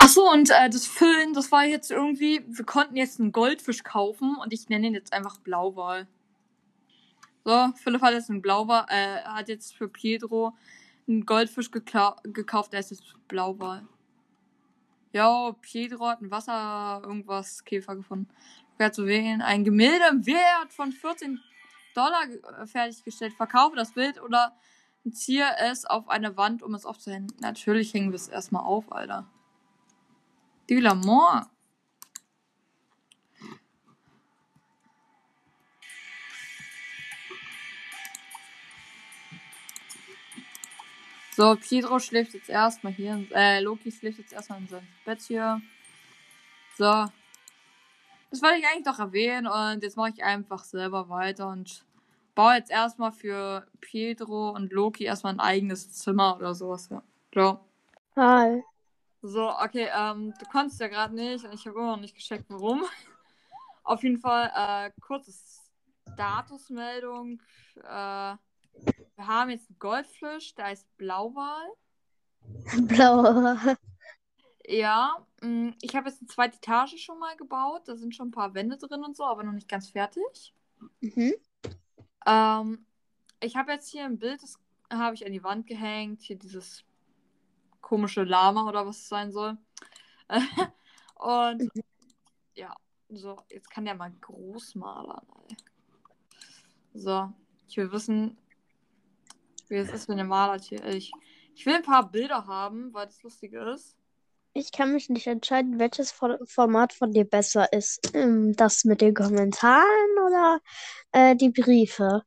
[0.06, 4.36] Achso, und äh, das Füllen, das war jetzt irgendwie, wir konnten jetzt einen Goldfisch kaufen
[4.36, 6.06] und ich nenne ihn jetzt einfach Blauwal.
[7.44, 10.54] So, Philipp hat jetzt einen Blauwal, äh, hat jetzt für Pietro
[11.08, 13.84] einen Goldfisch gekauft, der ist jetzt Blauwal.
[15.10, 18.28] Ja, Pietro hat ein Wasser, irgendwas, Käfer gefunden.
[18.78, 19.42] Wer zu wählen?
[19.42, 21.40] Ein Gemälde im Wert von 14
[21.96, 23.32] Dollar ge- fertiggestellt.
[23.32, 24.56] Verkaufe das Bild oder
[25.10, 27.26] ziehe es auf eine Wand, um es aufzuhängen.
[27.40, 29.28] Natürlich hängen wir es erstmal auf, Alter.
[30.68, 31.46] Du l'amour.
[41.36, 43.12] So, Pietro schläft jetzt erstmal hier.
[43.14, 45.60] in- Äh, Loki schläft jetzt erstmal in seinem Bett hier.
[46.78, 46.84] So.
[48.30, 51.84] Das wollte ich eigentlich noch erwähnen und jetzt mache ich einfach selber weiter und
[52.34, 56.88] baue jetzt erstmal für Pietro und Loki erstmal ein eigenes Zimmer oder sowas.
[56.90, 57.02] Ja.
[57.34, 57.60] So.
[58.16, 58.62] Hi.
[59.22, 62.46] So, okay, ähm, du konntest ja gerade nicht und ich habe immer noch nicht gecheckt,
[62.48, 62.84] warum.
[63.82, 65.32] Auf jeden Fall, äh, kurze
[66.12, 67.40] Statusmeldung.
[67.76, 68.36] Äh,
[69.16, 71.66] wir haben jetzt einen Goldfisch, der heißt Blauwal.
[72.82, 73.76] Blauer.
[74.68, 77.82] Ja, mh, ich habe jetzt eine zweite Etage schon mal gebaut.
[77.86, 80.54] Da sind schon ein paar Wände drin und so, aber noch nicht ganz fertig.
[81.00, 81.34] Mhm.
[82.26, 82.86] Ähm,
[83.40, 84.58] ich habe jetzt hier ein Bild, das
[84.92, 86.22] habe ich an die Wand gehängt.
[86.22, 86.84] Hier dieses
[87.86, 89.56] komische Lama oder was es sein soll.
[91.14, 91.70] Und
[92.54, 92.74] ja,
[93.08, 95.24] so, jetzt kann der mal groß malern.
[95.48, 95.56] Ey.
[96.94, 97.32] So,
[97.68, 98.36] ich will wissen,
[99.68, 100.84] wie es ist, wenn der malert hier.
[100.86, 101.12] Ich,
[101.54, 103.96] ich will ein paar Bilder haben, weil das lustig ist.
[104.52, 108.00] Ich kann mich nicht entscheiden, welches For- Format von dir besser ist.
[108.14, 110.60] Ähm, Das mit den Kommentaren oder
[111.12, 112.22] äh, die Briefe?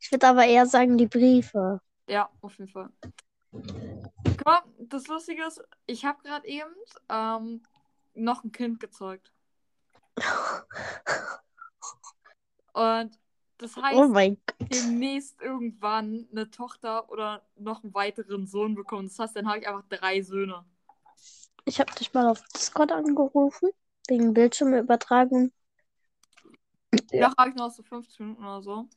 [0.00, 1.80] Ich würde aber eher sagen, die Briefe.
[2.08, 2.88] Ja, auf jeden Fall.
[4.44, 6.70] Mal, das Lustige ist, ich habe gerade eben
[7.08, 7.62] ähm,
[8.14, 9.32] noch ein Kind gezeugt.
[12.72, 13.18] Und
[13.58, 14.68] das heißt, Oh mein Gott.
[14.72, 19.08] demnächst irgendwann eine Tochter oder noch einen weiteren Sohn bekommen.
[19.08, 20.64] Das heißt, dann habe ich einfach drei Söhne.
[21.64, 23.70] Ich habe dich mal auf Discord angerufen,
[24.08, 25.52] wegen Bildschirmübertragung.
[27.10, 28.88] Ja, habe ich noch so 15 Minuten oder so.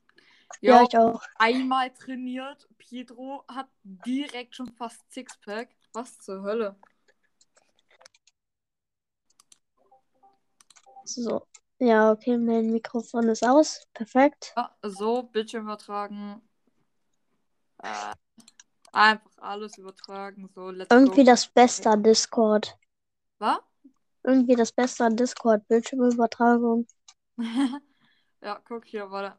[0.61, 1.21] Ja, Ja, ich auch.
[1.35, 2.67] einmal trainiert.
[2.77, 5.69] Pietro hat direkt schon fast Sixpack.
[5.93, 6.75] Was zur Hölle?
[11.03, 11.47] So.
[11.79, 13.85] Ja, okay, mein Mikrofon ist aus.
[13.93, 14.53] Perfekt.
[14.57, 16.41] Ja, so, Bildschirm übertragen.
[17.77, 18.13] Äh,
[18.91, 20.49] einfach alles übertragen.
[20.55, 21.31] So, Irgendwie go.
[21.31, 22.77] das Beste an Discord.
[23.37, 23.59] Was?
[24.23, 25.67] Irgendwie das Beste an Discord.
[25.67, 26.87] Bildschirmübertragung.
[28.41, 29.37] ja, guck hier, warte.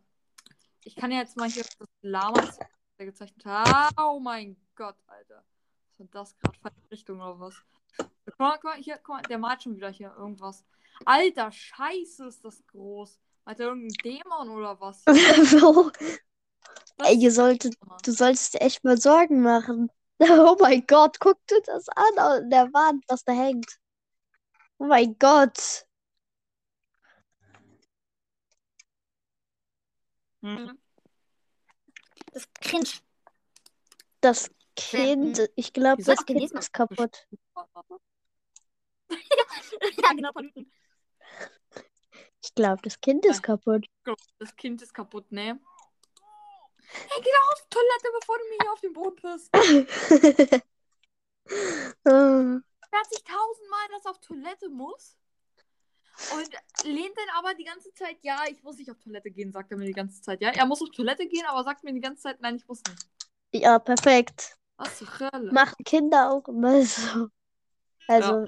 [0.89, 2.49] Ich kann ja jetzt mal hier das Lama
[2.97, 3.93] gezeichnet hat.
[4.01, 5.45] Oh mein Gott, Alter.
[5.99, 6.59] Was war das gerade?
[6.63, 7.55] Falsche Richtung oder was?
[7.99, 10.65] Guck mal, guck mal, hier, guck mal, der malt schon wieder hier irgendwas.
[11.05, 13.21] Alter, scheiße ist das groß.
[13.45, 15.05] Hat er irgendeinen Dämon oder was?
[15.05, 15.91] Wo?
[16.97, 19.91] Was Ey, ihr solltet, du solltest dir echt mal Sorgen machen.
[20.21, 23.79] Oh mein Gott, guck dir das an an der Wand, was da hängt.
[24.79, 25.87] Oh mein Gott.
[30.43, 30.79] Hm.
[32.33, 32.91] Das ist cringe.
[34.21, 37.27] Das Kind, ich glaube, Wieso das Kind ist kaputt.
[39.11, 40.73] ja, genau, Paluten.
[42.43, 43.87] Ich glaube, das Kind ist kaputt.
[44.39, 45.61] Das Kind ist kaputt, ne?
[46.91, 49.53] Hey, geh doch auf die Toilette, bevor du mir hier auf den Boden pisst.
[52.91, 55.17] Hat sich tausendmal, dass auf Toilette muss.
[56.35, 56.51] Und
[56.85, 59.79] lehnt dann aber die ganze Zeit, ja, ich muss nicht auf Toilette gehen, sagt er
[59.79, 60.41] mir die ganze Zeit.
[60.43, 62.83] Ja, er muss auf Toilette gehen, aber sagt mir die ganze Zeit, nein, ich muss
[62.89, 63.07] nicht.
[63.53, 64.57] Ja, perfekt.
[64.77, 65.53] Was zur Hölle?
[65.53, 67.29] Machen Kinder auch immer so.
[68.09, 68.47] Also,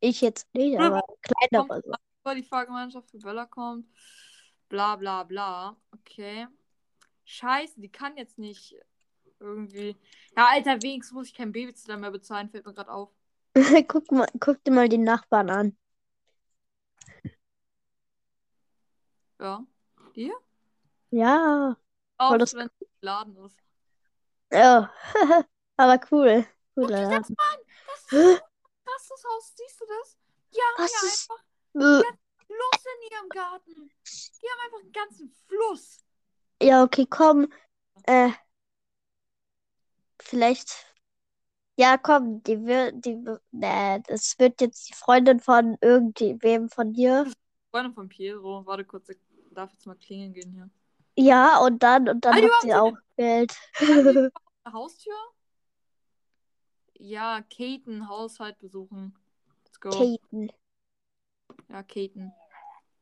[0.00, 1.68] ich jetzt nicht, aber kleinere.
[1.68, 1.92] Kommt, so.
[2.22, 3.86] bevor die Fahrgemeinschaft für Böller kommt.
[4.68, 5.76] Bla bla bla.
[5.92, 6.48] Okay.
[7.24, 8.74] Scheiße, die kann jetzt nicht
[9.38, 9.96] irgendwie.
[10.36, 13.10] Ja, Alter, wenigstens muss ich kein Babysitter mehr bezahlen, fällt mir gerade auf.
[13.88, 15.76] Guck mal, guck dir mal die Nachbarn an.
[19.40, 19.64] Ja.
[20.14, 20.32] Die?
[21.10, 21.76] Ja,
[22.18, 23.56] Auch das- wenn es geladen ist.
[24.52, 24.92] ja.
[25.76, 26.46] Aber cool.
[26.74, 27.22] Guck Cooler dir Laden.
[27.22, 27.60] das an!
[28.84, 29.52] Das ist das Haus.
[29.56, 30.16] Siehst du das?
[30.54, 33.74] Die haben Was hier ist- einfach Äh, Fluss in ihrem Garten.
[33.74, 36.04] Die haben einfach einen ganzen Fluss.
[36.62, 37.50] Ja, okay, komm.
[38.04, 38.30] Äh,
[40.20, 40.86] vielleicht.
[41.82, 43.16] Ja, komm, die wird, die,
[43.50, 47.26] nee, das wird jetzt die Freundin von irgendwem von dir.
[47.72, 48.64] Freundin von Piero.
[48.64, 49.18] Warte kurz, ich
[49.50, 50.70] darf jetzt mal klingeln gehen hier.
[51.16, 53.56] Ja, und dann, und dann Ah, hat sie auch Geld.
[54.72, 55.12] Haustür?
[56.94, 59.18] Ja, Katen, Haushalt besuchen.
[59.64, 59.90] Let's go.
[59.90, 60.52] Katen.
[61.68, 62.32] Ja, Katen.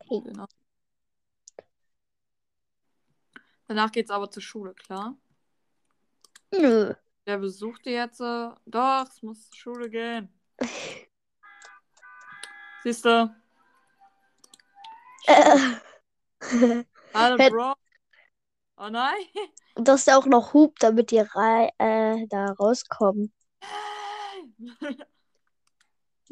[0.08, 0.24] Katen.
[0.24, 0.46] Genau.
[3.68, 5.18] Danach geht's aber zur Schule, klar.
[6.50, 6.94] Nö.
[7.30, 8.18] Wer besucht die jetzt?
[8.18, 10.28] Doch, es muss zur Schule gehen.
[12.82, 13.32] Siehst du?
[15.26, 16.84] Äh.
[17.14, 17.74] Hallo, Bro.
[18.78, 19.14] Oh nein.
[19.76, 23.32] Dass der auch noch hupt, damit die rei äh, da rauskommen.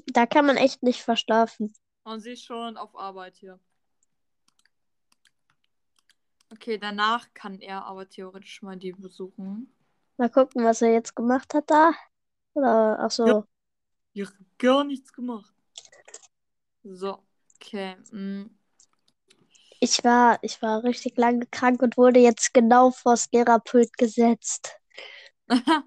[0.07, 1.73] Da kann man echt nicht verschlafen.
[2.03, 3.61] Und sie ist schon auf Arbeit hier.
[6.51, 9.73] Okay, danach kann er aber theoretisch mal die besuchen.
[10.19, 11.93] Mal gucken, was er jetzt gemacht hat da.
[12.55, 13.27] Oder, ach so.
[13.27, 13.45] Ja.
[14.15, 15.55] Ich hab gar nichts gemacht.
[16.83, 17.23] So,
[17.55, 17.97] okay.
[18.11, 18.47] mm.
[19.81, 24.77] Ich war, ich war richtig lange krank und wurde jetzt genau vors Lehrerpult gesetzt.
[25.49, 25.85] ähm.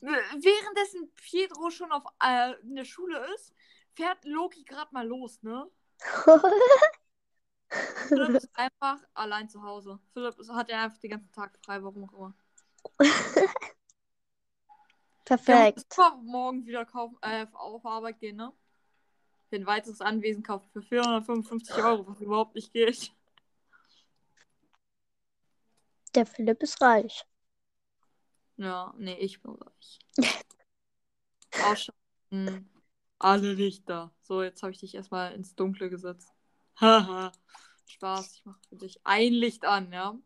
[0.00, 3.52] W- währenddessen Pietro schon auf äh, in der Schule ist,
[3.92, 5.70] fährt Loki gerade mal los, ne?
[8.10, 9.98] Philipp ist einfach allein zu Hause.
[10.12, 12.34] Philipp hat ja einfach den ganzen Tag frei, warum auch immer.
[15.24, 15.78] Perfekt.
[15.92, 18.52] super morgen wieder kaufen, äh, auf Arbeit gehen, ne?
[19.48, 23.12] Für ein weiteres Anwesen kaufen für 455 Euro, was überhaupt nicht geht.
[26.16, 27.24] Der Philipp ist reich.
[28.56, 30.00] Ja, nee, ich bin reich.
[31.64, 32.68] Ausschalten.
[33.20, 34.12] Alle Lichter.
[34.22, 36.32] So, jetzt habe ich dich erstmal ins Dunkle gesetzt.
[36.80, 37.30] Haha.
[37.90, 40.18] Spaß, ich mache für dich ein Licht an, ja?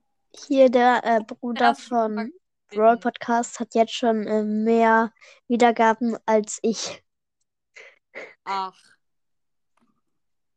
[0.47, 2.33] Hier der äh, Bruder Erste von.
[2.69, 5.13] Brawl Podcast hat jetzt schon äh, mehr
[5.49, 7.03] Wiedergaben als ich.
[8.45, 8.77] Ach.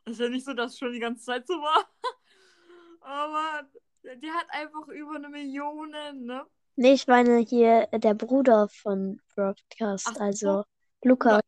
[0.06, 1.86] Ist ja nicht so, dass es schon die ganze Zeit so war.
[3.02, 3.68] Aber
[4.04, 6.46] die hat einfach über eine Million, ne?
[6.76, 10.22] Nee, ich meine hier äh, der Bruder von Broadcast, Ach so.
[10.22, 10.64] also
[11.04, 11.42] Lukas.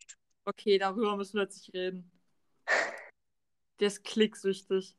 [0.45, 2.11] Okay, darüber müssen wir jetzt nicht reden.
[3.79, 4.98] Der ist klicksüchtig.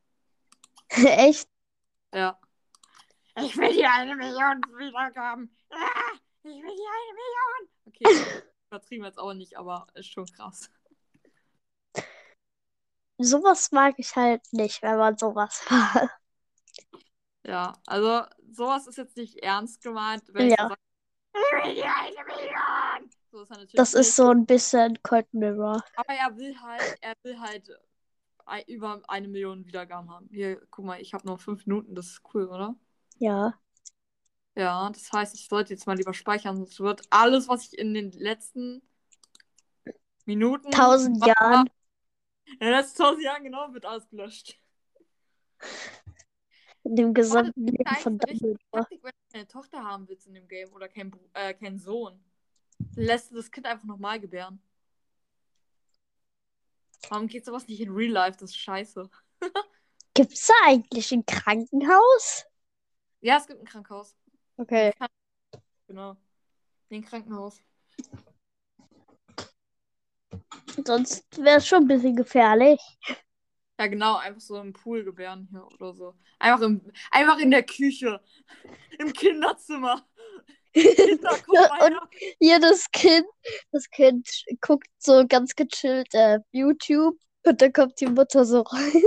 [1.06, 1.48] Echt?
[2.12, 2.38] Ja.
[3.36, 5.56] Ich will hier eine Million Wiedergaben.
[5.70, 5.76] Ah,
[6.42, 7.68] ich will hier eine Million.
[7.86, 10.70] Okay, übertrieben jetzt auch nicht, aber ist schon krass.
[13.18, 16.10] Sowas mag ich halt nicht, wenn man sowas macht.
[17.46, 20.64] Ja, also sowas ist jetzt nicht ernst gemeint, wenn ich Ja.
[20.64, 20.80] so sage,
[21.34, 23.10] ich will hier eine Million.
[23.30, 25.82] So ist er natürlich Das ist so ein bisschen Cold Mirror.
[25.96, 27.70] Aber er will halt, er will halt
[28.66, 30.28] über eine Million Wiedergaben haben.
[30.30, 32.74] Hier, guck mal, ich habe noch fünf Minuten, das ist cool, oder?
[33.18, 33.58] Ja.
[34.56, 37.94] Ja, das heißt, ich sollte jetzt mal lieber speichern, sonst wird alles, was ich in
[37.94, 38.82] den letzten
[40.26, 40.70] Minuten.
[40.70, 41.70] Tausend Jahren.
[42.44, 44.58] In den letzten tausend Jahren, genau, wird alles gelöscht.
[46.82, 48.58] In dem gesamten Leben Eigentlich von Dumbledore.
[48.72, 52.18] Wenn du keine Tochter haben willst in dem Game oder keinen äh, keinen Sohn,
[52.96, 54.60] lässt du das Kind einfach nochmal gebären.
[57.08, 58.38] Warum geht sowas nicht in Real Life?
[58.38, 59.08] Das ist scheiße.
[60.14, 62.44] Gibt's da eigentlich ein Krankenhaus?
[63.20, 64.16] Ja, es gibt ein Krankenhaus.
[64.56, 64.92] Okay.
[65.86, 66.16] Genau.
[66.90, 67.60] Ein Krankenhaus.
[70.84, 72.80] Sonst wäre es schon ein bisschen gefährlich.
[73.78, 76.14] Ja, genau, einfach so im Pool gebären hier oder so.
[76.38, 78.20] Einfach, im, einfach in der Küche.
[78.98, 80.06] Im Kinderzimmer.
[80.74, 83.26] Und- das Kind,
[83.72, 84.28] das Kind
[84.60, 89.02] guckt so ganz gechillt äh, YouTube und dann kommt die Mutter so rein.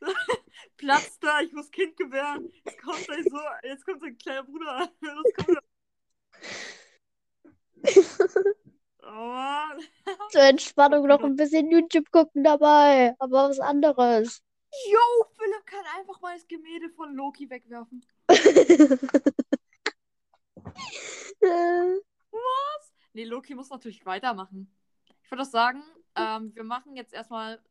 [0.76, 2.50] Platz da, ich muss Kind gebären.
[2.64, 4.90] Jetzt kommt gleich so, jetzt kommt sein kleiner Bruder.
[9.08, 9.62] Oh.
[10.30, 14.42] Zur Entspannung noch ein bisschen YouTube gucken dabei, aber was anderes.
[14.90, 14.98] Yo,
[15.38, 18.04] Philipp kann einfach mal das Gemälde von Loki wegwerfen.
[21.40, 22.00] Äh,
[23.16, 24.70] Nee, Loki muss natürlich weitermachen.
[25.22, 25.82] Ich würde auch sagen,
[26.16, 27.62] ähm, wir machen jetzt erstmal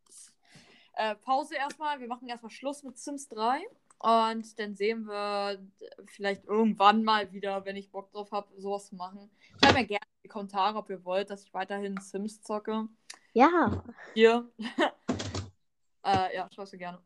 [0.94, 2.00] äh, Pause erstmal.
[2.00, 3.62] Wir machen erstmal Schluss mit Sims 3.
[4.00, 5.63] Und dann sehen wir
[6.08, 9.30] vielleicht irgendwann mal wieder, wenn ich Bock drauf habe, sowas zu machen.
[9.60, 12.88] Schreibt mir gerne in die Kommentare, ob ihr wollt, dass ich weiterhin Sims zocke.
[13.34, 13.84] ja,
[14.15, 14.50] Hier.
[16.04, 17.00] äh, ja, schreibst du gerne.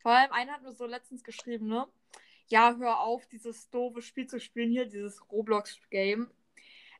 [0.00, 1.86] Vor allem einer hat mir so letztens geschrieben, ne?
[2.48, 6.30] Ja, hör auf, dieses doofe Spiel zu spielen hier, dieses Roblox-Game.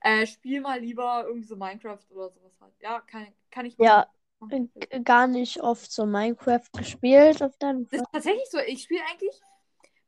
[0.00, 2.74] Äh, spiel mal lieber irgendwie so Minecraft oder sowas halt.
[2.80, 4.06] Ja, kann, kann ich Ja.
[4.40, 4.70] machen.
[4.74, 8.58] g- gar nicht oft so Minecraft gespielt auf deinem Das ist tatsächlich so.
[8.58, 9.40] Ich spiele eigentlich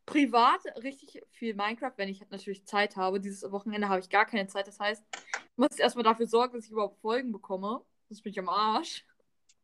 [0.05, 3.21] privat richtig viel Minecraft, wenn ich natürlich Zeit habe.
[3.21, 4.67] Dieses Wochenende habe ich gar keine Zeit.
[4.69, 7.83] Das heißt, ich muss erstmal dafür sorgen, dass ich überhaupt Folgen bekomme.
[8.09, 9.05] Sonst bin ich am Arsch.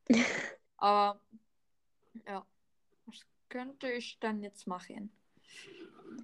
[0.79, 1.21] Aber
[2.27, 2.45] ja,
[3.07, 5.13] was könnte ich dann jetzt machen?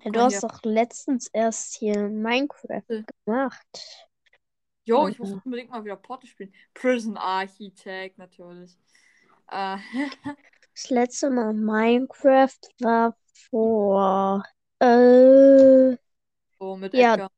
[0.05, 0.41] Ja, du Ah, hast ja.
[0.43, 3.03] doch letztens erst hier Minecraft Äh.
[3.27, 3.67] gemacht.
[4.85, 6.53] Jo, ich muss unbedingt mal wieder Porte spielen.
[6.75, 8.77] Prison Architect natürlich.
[9.51, 9.79] Äh,
[10.75, 13.17] Das letzte Mal Minecraft war
[13.51, 14.45] vor.
[14.81, 15.97] Äh,
[16.59, 17.15] so mit Ja.
[17.15, 17.31] Edgar.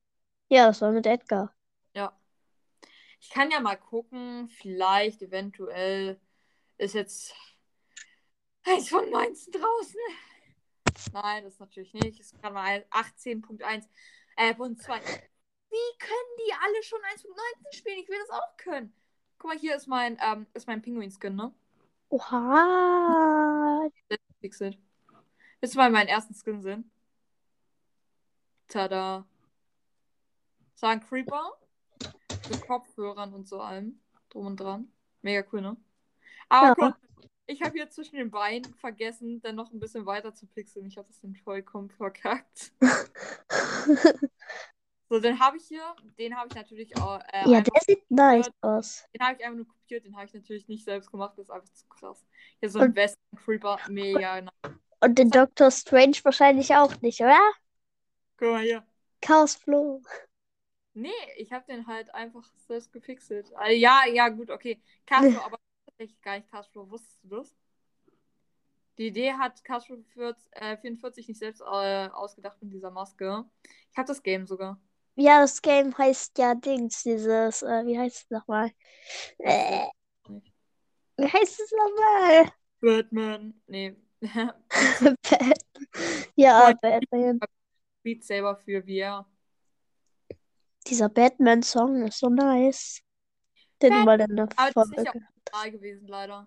[0.50, 1.54] ja, das war mit Edgar.
[1.94, 2.12] Ja.
[3.20, 6.20] Ich kann ja mal gucken, vielleicht, eventuell
[6.78, 7.34] ist jetzt
[8.64, 10.00] eins von 19 draußen.
[11.12, 12.20] Nein, das ist natürlich nicht.
[12.20, 13.88] Es ist gerade mal 18.1.
[14.36, 14.98] Äh, von 2.
[14.98, 17.98] Wie können die alle schon 1.19 spielen?
[17.98, 18.92] Ich will das auch können.
[19.38, 21.54] Guck mal, hier ist mein, ähm, ist mein Pinguin-Skin, ne?
[22.10, 23.88] Oha.
[24.40, 24.76] Pixel.
[25.60, 26.90] Willst du mal meinen ersten Skin sehen?
[28.68, 29.26] Tada.
[30.82, 31.58] Ein Creeper.
[32.48, 34.00] Mit Kopfhörern und so allem.
[34.30, 34.90] Drum und dran.
[35.22, 35.76] Mega cool, ne?
[36.48, 36.74] Aber Ja.
[36.74, 36.96] guck,
[37.50, 40.86] ich habe hier zwischen den Beinen vergessen, dann noch ein bisschen weiter zu pixeln.
[40.86, 42.72] Ich habe das dann vollkommen verkackt.
[45.12, 45.82] So, den habe ich hier.
[46.18, 47.18] Den habe ich natürlich auch.
[47.32, 49.04] Äh, Ja, der sieht nice aus.
[49.12, 50.04] den habe ich einfach nur kopiert.
[50.04, 51.32] Den habe ich natürlich nicht selbst gemacht.
[51.36, 52.24] Das ist einfach zu krass.
[52.60, 53.78] Hier so ein Westen Creeper.
[53.88, 54.52] Mega nice.
[55.00, 57.40] Und den Doctor Strange wahrscheinlich auch nicht, oder?
[58.36, 58.84] Guck mal hier.
[59.20, 60.00] Chaos Flo.
[60.94, 63.52] Nee, ich habe den halt einfach selbst gepixelt.
[63.56, 64.80] Also, ja, ja, gut, okay.
[65.06, 65.58] Castro, aber
[66.00, 66.90] tatsächlich gar nicht Castro.
[66.90, 67.54] Wusstest du das?
[68.96, 73.44] Die Idee hat Castro 44, äh, 44 nicht selbst äh, ausgedacht mit dieser Maske.
[73.90, 74.80] Ich habe das Game sogar.
[75.16, 78.70] Ja, das Game heißt ja Dings, dieses, äh, wie heißt es nochmal?
[79.38, 79.86] Äh,
[81.16, 82.52] wie heißt es nochmal?
[82.80, 83.60] Batman.
[83.66, 83.96] Nee.
[84.20, 85.64] Bat-
[86.36, 87.40] ja, Batman.
[88.02, 89.26] Beat Saber für VR.
[90.86, 93.02] Dieser Batman-Song ist so nice.
[93.82, 95.14] Den Batman, mal in der Aber das ist nicht auf
[95.52, 95.78] Folge.
[95.78, 96.46] gewesen, leider.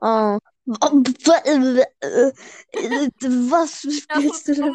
[0.00, 0.38] Oh.
[0.66, 0.82] Was
[3.84, 4.74] Ja, spielst du denn?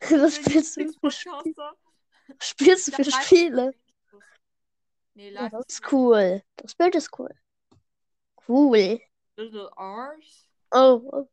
[0.10, 1.72] Was spielst du für Spiele?
[2.40, 3.74] Spielst du Ja, für Spiele?
[5.14, 6.42] Nee, Ja, das ist cool.
[6.56, 7.34] Das Bild ist cool.
[8.48, 9.00] Cool.
[9.36, 10.48] Little R's.
[10.72, 11.26] Oh,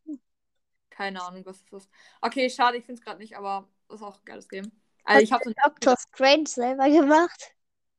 [0.89, 1.91] Keine Ahnung, was das ist.
[2.21, 4.71] Okay, schade, ich finde es gerade nicht, aber das ist auch ein geiles Game.
[5.05, 7.53] Also ich habe so Doctor Strange selber gemacht.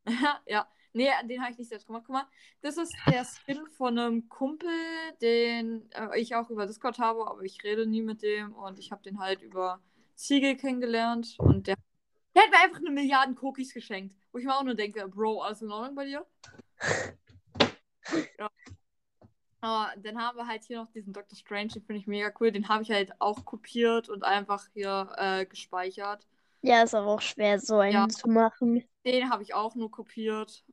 [0.46, 0.66] ja.
[0.92, 2.02] Nee, den habe ich nicht selbst gemacht.
[2.04, 2.26] Guck mal,
[2.62, 4.68] das ist der Skin von einem Kumpel,
[5.22, 8.90] den äh, ich auch über Discord habe, aber ich rede nie mit dem und ich
[8.90, 9.80] habe den halt über
[10.16, 11.76] Ziegel kennengelernt und der,
[12.34, 14.16] der hat mir einfach eine Milliarde Cookies geschenkt.
[14.32, 16.26] Wo ich mir auch nur denke, Bro, alles in Ordnung bei dir?
[18.38, 18.50] ja.
[19.60, 21.36] Aber dann haben wir halt hier noch diesen Dr.
[21.36, 22.50] Strange, den finde ich mega cool.
[22.50, 26.26] Den habe ich halt auch kopiert und einfach hier äh, gespeichert.
[26.62, 28.08] Ja, ist aber auch schwer, so einen Ja.
[28.08, 28.84] zu machen.
[29.04, 30.64] Den habe ich auch nur kopiert.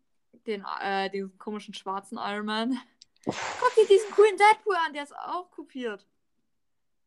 [0.46, 2.80] Den, äh, diesen komischen schwarzen Iron Man.
[3.26, 6.06] Guck dir diesen coolen Deadpool an, der ist auch kopiert.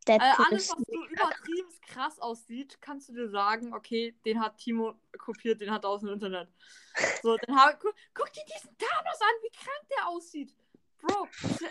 [0.06, 4.40] Äh, Deadpool alles, ist was so übertrieben krass aussieht, kannst du dir sagen, okay, den
[4.40, 6.48] hat Timo kopiert, den hat er aus dem Internet.
[7.22, 10.54] So, dann habe guck, guck dir diesen Thanos an, wie krank der aussieht.
[10.98, 11.28] Bro,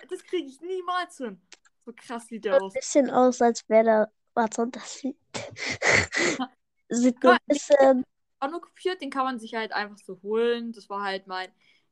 [0.10, 1.42] das, kriege ich niemals hin.
[1.86, 2.74] So krass sieht der ein aus.
[2.74, 4.08] bisschen aus, als wäre da.
[4.34, 5.04] Warte, das
[6.90, 8.04] Guck ein mal, bisschen.
[8.40, 10.72] auch nur kopiert, den kann man sich halt einfach so holen.
[10.72, 11.50] Das war halt mein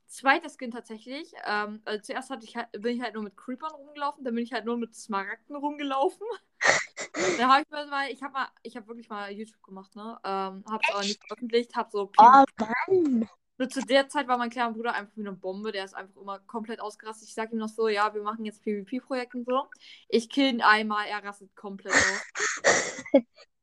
[0.07, 1.33] zweiter Skin tatsächlich.
[1.45, 4.43] Ähm, also zuerst hatte ich halt, bin ich halt nur mit Creepern rumgelaufen, dann bin
[4.43, 6.25] ich halt nur mit Smaragden rumgelaufen.
[7.37, 10.17] dann habe ich mir mal, ich habe mal, ich habe wirklich mal YouTube gemacht, ne?
[10.23, 13.29] Ähm, hab's aber nicht veröffentlicht, hab so Oh Mann.
[13.59, 15.71] Nur zu der Zeit war mein kleiner Bruder einfach wie eine Bombe.
[15.71, 17.27] Der ist einfach immer komplett ausgerastet.
[17.27, 19.67] Ich sag ihm noch so, ja, wir machen jetzt PvP-Projekt und so.
[20.09, 22.21] Ich kill ihn einmal, er rastet komplett aus.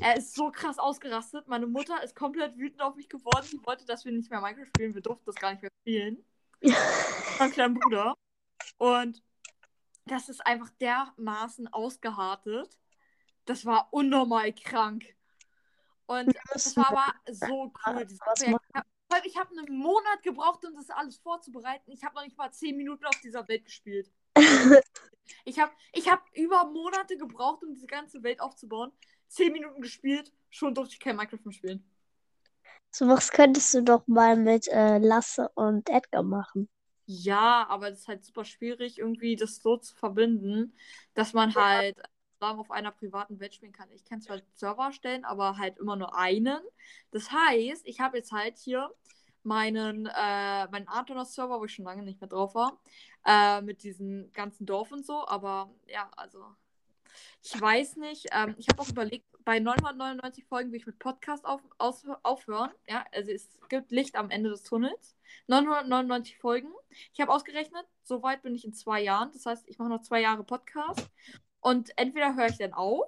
[0.00, 1.48] er ist so krass ausgerastet.
[1.48, 3.46] Meine Mutter ist komplett wütend auf mich geworden.
[3.46, 4.94] Sie wollte, dass wir nicht mehr Minecraft spielen.
[4.94, 6.24] Wir durften das gar nicht mehr spielen.
[7.38, 8.14] Mein kleiner Bruder.
[8.78, 9.22] Und
[10.06, 12.78] das ist einfach dermaßen ausgehartet.
[13.44, 15.04] Das war unnormal krank.
[16.06, 18.06] Und das war aber so cool.
[19.24, 21.90] Ich habe einen Monat gebraucht, um das alles vorzubereiten.
[21.92, 24.10] Ich habe noch nicht mal zehn Minuten auf dieser Welt gespielt.
[25.46, 28.92] Ich habe ich hab über Monate gebraucht, um diese ganze Welt aufzubauen.
[29.34, 31.84] Zehn Minuten gespielt, schon durfte ich kein Minecraft mehr spielen.
[32.92, 36.68] So was könntest du doch mal mit äh, Lasse und Edgar machen.
[37.06, 40.74] Ja, aber das ist halt super schwierig, irgendwie das so zu verbinden,
[41.14, 41.96] dass man halt
[42.38, 43.90] zusammen auf einer privaten Welt spielen kann.
[43.90, 46.60] Ich kann zwar Server stellen, aber halt immer nur einen.
[47.10, 48.90] Das heißt, ich habe jetzt halt hier
[49.42, 52.80] meinen, äh, meinen Artonos-Server, wo ich schon lange nicht mehr drauf war,
[53.26, 56.56] äh, mit diesem ganzen Dorf und so, aber ja, also
[57.42, 58.26] ich weiß nicht.
[58.32, 62.70] Ähm, ich habe auch überlegt, bei 999 Folgen will ich mit Podcast auf, aus, aufhören.
[62.88, 65.16] Ja, also es gibt Licht am Ende des Tunnels.
[65.46, 66.72] 999 Folgen.
[67.12, 69.30] Ich habe ausgerechnet, so weit bin ich in zwei Jahren.
[69.32, 71.06] Das heißt, ich mache noch zwei Jahre Podcast.
[71.60, 73.04] Und entweder höre ich dann auf,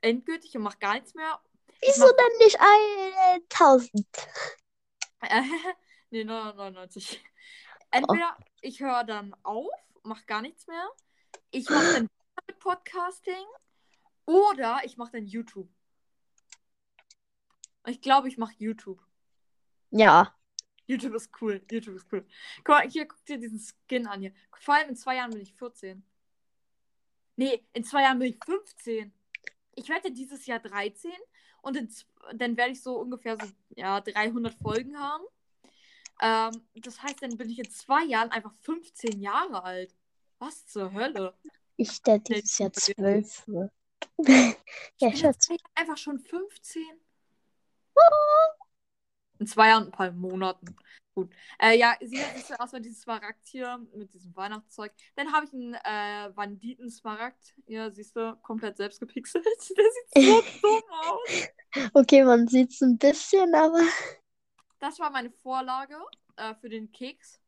[0.00, 1.40] endgültig und mache gar nichts mehr.
[1.80, 2.58] Wieso denn nicht
[3.48, 4.06] 1000?
[5.22, 5.42] Äh,
[6.10, 7.22] nee, 999.
[7.90, 9.70] Entweder ich höre dann auf,
[10.02, 10.90] mache gar nichts mehr.
[11.50, 12.08] Ich mache dann
[12.46, 13.46] mit Podcasting.
[14.26, 15.68] Oder ich mache dann YouTube.
[17.86, 19.00] Ich glaube, ich mache YouTube.
[19.90, 20.34] Ja.
[20.86, 21.64] YouTube ist cool.
[21.70, 22.26] YouTube ist cool.
[22.58, 24.32] Guck mal, hier, guck dir diesen Skin an hier.
[24.60, 26.04] Vor allem in zwei Jahren bin ich 14.
[27.36, 29.12] Nee, in zwei Jahren bin ich 15.
[29.76, 31.10] Ich werde dieses Jahr 13
[31.62, 31.88] und in,
[32.34, 35.24] dann werde ich so ungefähr so, ja, 300 Folgen haben.
[36.20, 39.94] Ähm, das heißt, dann bin ich in zwei Jahren einfach 15 Jahre alt.
[40.38, 41.34] Was zur Hölle?
[41.80, 42.70] Ich der dieses Jahr.
[42.74, 43.72] 12 wird.
[44.28, 45.48] ja, Ich bin in Schatz.
[45.74, 46.82] einfach schon 15.
[49.38, 50.76] In zwei Jahren, ein paar Monaten.
[51.14, 51.32] Gut.
[51.58, 54.92] Äh, ja, sieht siehst du erstmal dieses Smaragd hier mit diesem Weihnachtszeug.
[55.16, 57.54] Dann habe ich einen äh, Banditen-Smaragd.
[57.66, 59.46] Hier siehst du, komplett selbst gepixelt.
[59.46, 61.48] Der sieht so dumm aus.
[61.94, 63.80] Okay, man sieht es ein bisschen, aber
[64.80, 65.96] Das war meine Vorlage
[66.36, 67.40] äh, für den Keks.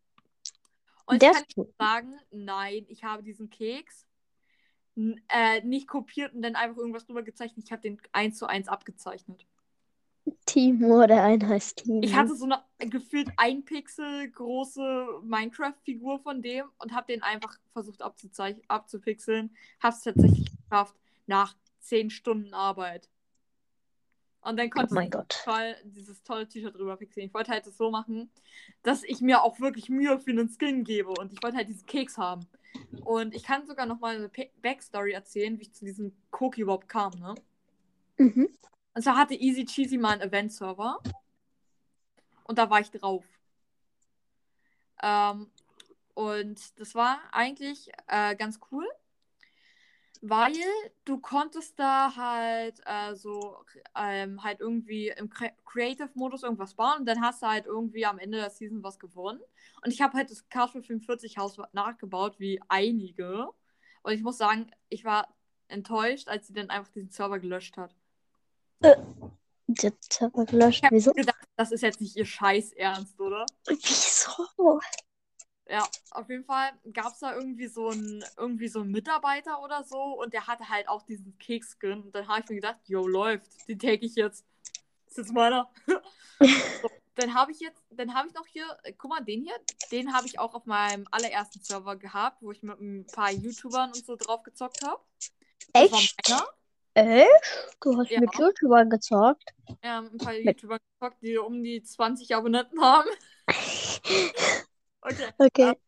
[1.05, 4.07] Und der ich kann sagen, nein, ich habe diesen Keks
[4.97, 7.65] äh, nicht kopiert und dann einfach irgendwas drüber gezeichnet.
[7.67, 9.47] Ich habe den eins zu eins abgezeichnet.
[10.47, 12.01] Timo, der eine heißt Timo.
[12.03, 17.59] Ich hatte so eine gefühlt ein Pixel große Minecraft-Figur von dem und habe den einfach
[17.73, 19.51] versucht abzupixeln.
[19.81, 23.09] Habe es tatsächlich geschafft nach 10 Stunden Arbeit.
[24.43, 25.41] Und dann oh konnte mein ich Gott.
[25.45, 27.27] toll, dieses tolle T-Shirt drüber pixeln.
[27.27, 28.31] Ich wollte halt das so machen,
[28.83, 31.11] dass ich mir auch wirklich Mühe für einen Skin gebe.
[31.11, 32.47] Und ich wollte halt diesen Keks haben.
[33.05, 34.31] Und ich kann sogar noch mal eine
[34.63, 37.35] Backstory erzählen, wie ich zu diesem Cookie überhaupt kam, ne?
[38.19, 38.49] Mhm.
[38.95, 40.99] Und zwar hatte Easy Cheesy mal einen Event-Server.
[42.45, 43.25] Und da war ich drauf.
[45.03, 45.51] Ähm,
[46.15, 48.87] und das war eigentlich äh, ganz cool,
[50.23, 50.55] weil
[51.05, 53.57] du konntest da halt äh, so
[53.97, 58.21] ähm, halt irgendwie im Cre Creative-Modus irgendwas bauen und dann hast du halt irgendwie am
[58.21, 59.41] Ende der Season was gewonnen.
[59.85, 63.49] Und ich habe halt das Castle 45 Haus nachgebaut, wie einige.
[64.03, 65.35] Und ich muss sagen, ich war
[65.67, 67.93] enttäuscht, als sie dann einfach diesen Server gelöscht hat.
[69.67, 70.79] Der Server gelöscht.
[70.79, 71.13] Ich habe Wieso?
[71.13, 73.45] gedacht, das ist jetzt nicht ihr Scheiß Ernst, oder?
[73.67, 74.81] Wieso?
[75.73, 79.83] Ja, auf jeden Fall gab es da irgendwie so einen irgendwie so einen Mitarbeiter oder
[79.85, 82.03] so und der hatte halt auch diesen Keks-Skin.
[82.03, 84.45] Und dann habe ich mir gedacht, yo, läuft, den take ich jetzt.
[85.07, 85.71] Das ist jetzt meiner.
[86.83, 88.67] so, dann habe ich jetzt, dann habe ich noch hier,
[88.99, 89.55] guck mal, den hier,
[89.91, 93.93] den habe ich auch auf meinem allerersten Server gehabt, wo ich mit ein paar YouTubern
[93.93, 95.01] und so drauf gezockt habe.
[95.73, 96.19] Echt?
[96.93, 97.77] Echt?
[97.81, 98.21] Du hast Ja.
[98.21, 99.55] mit YouTubern gezockt?
[99.83, 103.09] Ja, ein paar YouTuber gezockt, die um die 20 Abonnenten haben.
[105.47, 105.71] Okay.
[105.71, 105.79] Okay.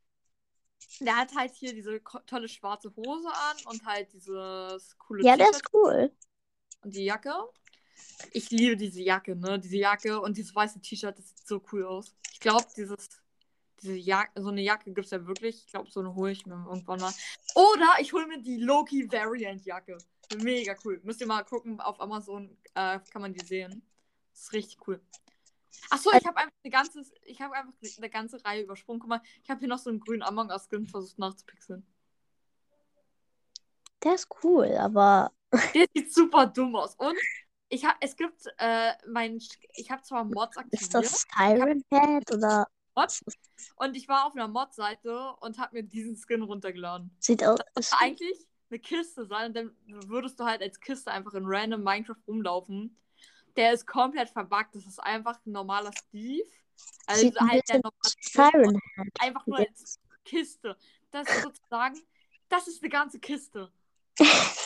[1.00, 5.50] Der hat halt hier diese tolle schwarze Hose an und halt dieses coole Ja, der
[5.50, 6.12] ist cool.
[6.82, 7.32] und die Jacke.
[8.32, 9.58] Ich liebe diese Jacke, ne?
[9.58, 12.14] Diese Jacke und dieses weiße T-Shirt, das sieht so cool aus.
[12.32, 13.08] Ich glaube, dieses,
[13.80, 15.64] diese Jacke, so eine Jacke gibt es ja wirklich.
[15.64, 17.12] Ich glaube, so eine hole ich mir irgendwann mal.
[17.54, 19.98] Oder ich hole mir die Loki Variant Jacke.
[20.38, 21.00] Mega cool.
[21.04, 23.82] Müsst ihr mal gucken, auf Amazon äh, kann man die sehen.
[24.32, 25.00] Das ist richtig cool.
[25.90, 29.00] Achso, ich habe einfach eine ganze, ich habe einfach eine ganze Reihe übersprungen.
[29.00, 31.86] Guck mal, ich habe hier noch so einen grünen Among Us Skin versucht nachzupixeln.
[34.02, 35.32] Der ist cool, aber
[35.74, 36.94] Der sieht super dumm aus.
[36.96, 37.16] Und
[37.68, 39.38] ich hab, es gibt, äh, mein,
[39.74, 43.22] ich habe zwar Mods ist aktiviert, das Siren Head oder Mods,
[43.76, 47.16] und ich war auf einer Mod-Seite und habe mir diesen Skin runtergeladen.
[47.18, 47.58] sieht aus.
[47.74, 49.76] Das war eigentlich eine Kiste sein und dann
[50.08, 52.96] würdest du halt als Kiste einfach in random Minecraft rumlaufen.
[53.56, 54.74] Der ist komplett verbuggt.
[54.74, 56.48] Das ist einfach ein normaler Steve.
[57.06, 58.80] Also Sieht ein halt der normale Siren
[59.20, 60.76] einfach nur als Kiste.
[61.10, 62.00] Das ist sozusagen,
[62.48, 63.70] das ist eine ganze Kiste.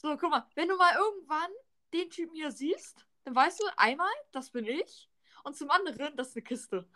[0.00, 1.50] So, guck mal, wenn du mal irgendwann
[1.92, 5.10] den Typen hier siehst, dann weißt du einmal, das bin ich.
[5.42, 6.88] Und zum anderen, das ist eine Kiste.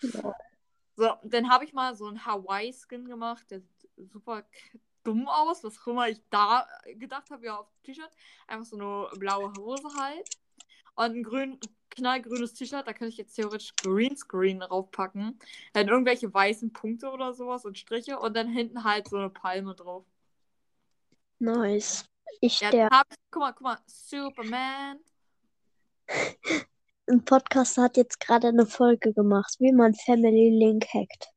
[0.00, 0.34] Ja.
[0.96, 4.44] So, dann habe ich mal so einen Hawaii-Skin gemacht, der sieht super
[5.04, 8.10] dumm aus, was auch immer ich da gedacht habe, ja, auf dem T-Shirt.
[8.46, 10.28] Einfach so eine blaue Hose halt.
[10.96, 11.58] Und ein grün,
[11.90, 15.38] knallgrünes T-Shirt, da könnte ich jetzt theoretisch Greenscreen draufpacken.
[15.72, 19.74] Dann irgendwelche weißen Punkte oder sowas und Striche und dann hinten halt so eine Palme
[19.74, 20.04] drauf.
[21.38, 22.04] Nice.
[22.40, 24.98] Ich, Ja, der hab guck mal, guck mal, Superman.
[27.06, 31.28] ein Podcast hat jetzt gerade eine Folge gemacht, wie man Family Link hackt.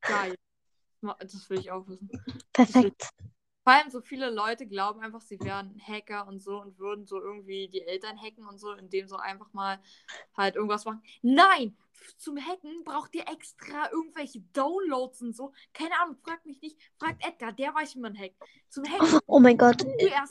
[0.00, 0.34] Geil.
[1.18, 2.10] Das will ich auch wissen.
[2.52, 3.10] Perfekt.
[3.64, 7.18] Vor allem so viele Leute glauben einfach, sie wären Hacker und so und würden so
[7.18, 9.80] irgendwie die Eltern hacken und so, indem so einfach mal
[10.36, 11.02] halt irgendwas machen.
[11.22, 11.76] Nein!
[12.18, 15.54] Zum Hacken braucht ihr extra irgendwelche Downloads und so.
[15.72, 16.76] Keine Ahnung, fragt mich nicht.
[16.98, 18.36] Fragt Edgar, der weiß, wie man hackt.
[18.68, 19.82] Zum Hacken Oh mein Gott,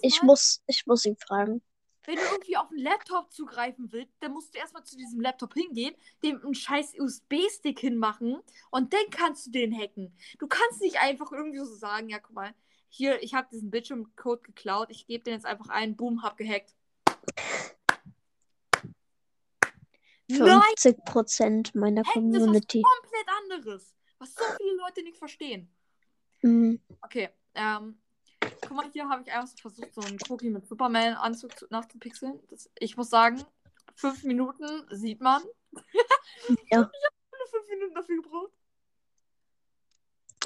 [0.02, 1.64] ich muss, ich muss ihn fragen.
[2.06, 5.54] Wenn du irgendwie auf einen Laptop zugreifen willst, dann musst du erstmal zu diesem Laptop
[5.54, 8.42] hingehen, dem einen scheiß USB-Stick hinmachen
[8.72, 10.16] und dann kannst du den hacken.
[10.40, 12.54] Du kannst nicht einfach irgendwie so sagen, ja, guck mal,
[12.90, 16.76] hier, ich habe diesen Bildschirmcode geklaut, ich gebe den jetzt einfach ein, boom, hab gehackt.
[20.28, 22.82] Nein, 50 Prozent meiner hacken ist was Community.
[22.82, 25.70] komplett anderes, was so viele Leute nicht verstehen.
[26.42, 26.80] Mhm.
[27.02, 27.98] Okay, ähm,
[28.68, 32.40] guck mal, hier habe ich einfach so versucht, so einen Cookie mit Superman-Anzug zu- nachzupixeln.
[32.50, 33.44] Das, ich muss sagen,
[33.96, 35.42] fünf Minuten sieht man.
[36.48, 36.58] Ja.
[36.70, 36.92] Ich habe
[37.32, 38.52] nur fünf Minuten dafür gebraucht.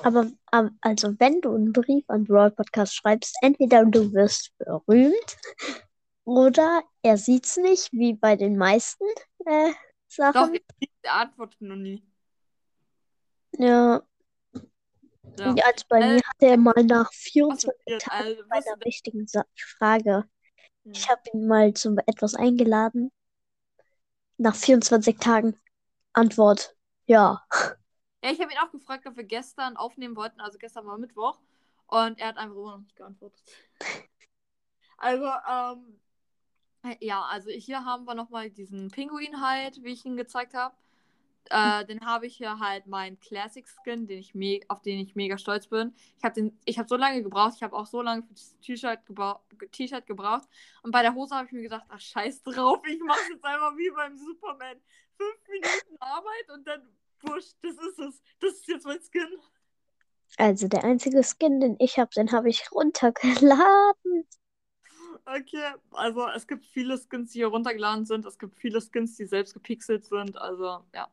[0.03, 0.31] Aber
[0.81, 5.37] also wenn du einen Brief an Brawl Podcast schreibst, entweder du wirst berühmt
[6.23, 9.05] oder er sieht's nicht, wie bei den meisten
[9.45, 9.75] äh, Doch,
[10.07, 10.59] Sachen.
[10.79, 12.03] ich antwortet noch nie.
[13.53, 14.03] Ja,
[15.39, 15.53] Ja.
[15.55, 18.01] ja, also bei Äh, mir hat er mal nach Was 24 passiert?
[18.03, 20.23] Tagen Also, bei einer wichtigen Sa Frage.
[20.83, 23.11] denn- Ich habe ihn mal zu etwas eingeladen.
[24.37, 25.59] Nach 24 Tagen
[26.13, 26.75] Antwort
[27.05, 27.43] ja.
[28.23, 30.41] Ja, ich habe ihn auch gefragt, ob wir gestern aufnehmen wollten.
[30.41, 31.39] Also gestern war Mittwoch.
[31.87, 33.41] Und er hat einfach immer noch nicht geantwortet.
[34.97, 35.99] Also, ähm,
[36.99, 40.75] ja, also hier haben wir nochmal diesen Pinguin halt, wie ich ihn gezeigt habe.
[41.49, 44.33] Äh, den habe ich hier halt meinen Classic Skin, den ich
[44.69, 45.93] auf den ich mega stolz bin.
[46.17, 48.57] Ich habe den, ich habe so lange gebraucht, ich habe auch so lange für das
[48.59, 49.41] T-Shirt gebra
[49.71, 50.47] T-Shirt gebraucht.
[50.83, 53.75] Und bei der Hose habe ich mir gedacht, ach scheiß drauf, ich mache jetzt einfach
[53.77, 54.77] wie beim Superman.
[55.17, 56.87] Fünf Minuten Arbeit und dann
[57.21, 58.21] wurscht, das ist es.
[58.39, 59.39] Das ist jetzt mein Skin.
[60.37, 64.27] Also der einzige Skin, den ich habe, den habe ich runtergeladen.
[65.25, 68.25] Okay, also es gibt viele Skins, die hier runtergeladen sind.
[68.25, 70.37] Es gibt viele Skins, die selbst gepixelt sind.
[70.37, 71.09] Also, ja.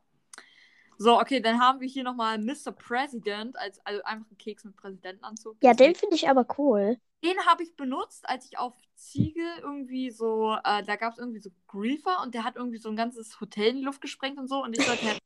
[0.98, 2.72] So, okay, dann haben wir hier nochmal Mr.
[2.72, 5.56] President, als, also einfach ein Keks mit Präsidentenanzug.
[5.62, 6.98] Ja, den finde ich aber cool.
[7.24, 11.40] Den habe ich benutzt, als ich auf Ziege irgendwie so, äh, da gab es irgendwie
[11.40, 14.48] so Griefer und der hat irgendwie so ein ganzes Hotel in die Luft gesprengt und
[14.48, 14.62] so.
[14.62, 15.18] Und ich sollte halt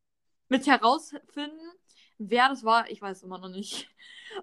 [0.48, 1.60] mit herausfinden,
[2.18, 2.88] wer das war.
[2.90, 3.88] Ich weiß immer noch nicht.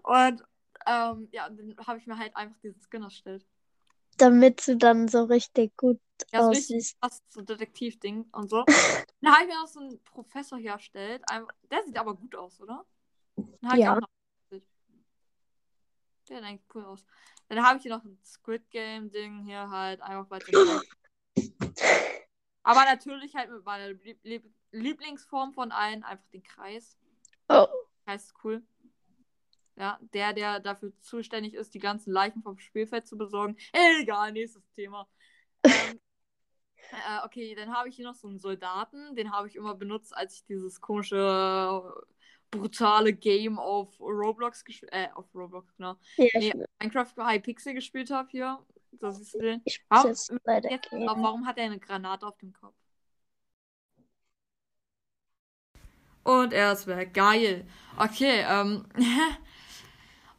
[0.04, 0.44] Und
[0.86, 3.46] ähm, ja, dann habe ich mir halt einfach diesen Skin erstellt.
[4.18, 6.00] Damit du dann so richtig gut
[6.32, 6.98] Ja, so richtig aussiehst.
[7.00, 8.64] fast so Detektivding und so.
[9.22, 11.22] dann habe ich mir noch so einen Professor hergestellt.
[11.30, 12.86] Ein- Der sieht aber gut aus, oder?
[13.76, 13.96] Ja.
[13.96, 14.10] auch noch.
[14.52, 14.62] Der
[16.38, 17.06] sieht eigentlich cool aus.
[17.50, 20.82] Dann habe ich hier noch ein Squid Game Ding hier halt einfach weiter.
[22.64, 26.98] aber natürlich halt mit meiner Lieb Lieb Lieblingsform von allen, einfach den Kreis.
[27.48, 27.68] Oh.
[28.04, 28.62] Kreis ist cool.
[29.78, 33.58] Ja, der, der dafür zuständig ist, die ganzen Leichen vom Spielfeld zu besorgen.
[33.74, 35.08] Egal, nächstes Thema.
[36.92, 39.16] Äh, okay, dann habe ich hier noch so einen Soldaten.
[39.16, 41.94] Den habe ich immer benutzt, als ich dieses komische,
[42.52, 45.96] brutale Game auf Roblox gespielt äh, auf Roblox, genau.
[46.18, 48.60] Ja, Nee, Minecraft High Pixel gespielt habe hier.
[49.00, 49.62] So siehst du den.
[49.66, 52.76] ich Warum, jetzt leider jetzt, aber warum hat er eine Granate auf dem Kopf?
[56.24, 57.14] Und er ist weg.
[57.14, 57.66] Geil.
[57.98, 58.86] Okay, ähm.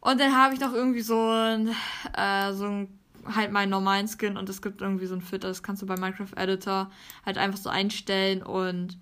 [0.01, 1.75] Und dann habe ich noch irgendwie so ein,
[2.17, 2.96] äh, so ein,
[3.35, 5.97] halt meinen normalen Skin und es gibt irgendwie so ein Filter, das kannst du bei
[5.97, 6.91] Minecraft Editor
[7.25, 8.99] halt einfach so einstellen und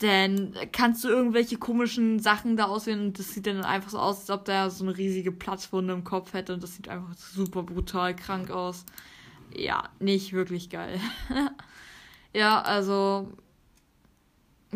[0.00, 4.20] dann kannst du irgendwelche komischen Sachen da auswählen und das sieht dann einfach so aus,
[4.20, 7.64] als ob der so eine riesige Platzwunde im Kopf hätte und das sieht einfach super
[7.64, 8.84] brutal krank aus.
[9.56, 11.00] Ja, nicht wirklich geil.
[12.32, 13.32] ja, also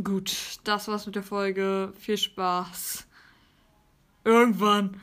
[0.02, 1.92] gut, das war's mit der Folge.
[1.98, 3.06] Viel Spaß.
[4.24, 5.00] Irgendwann.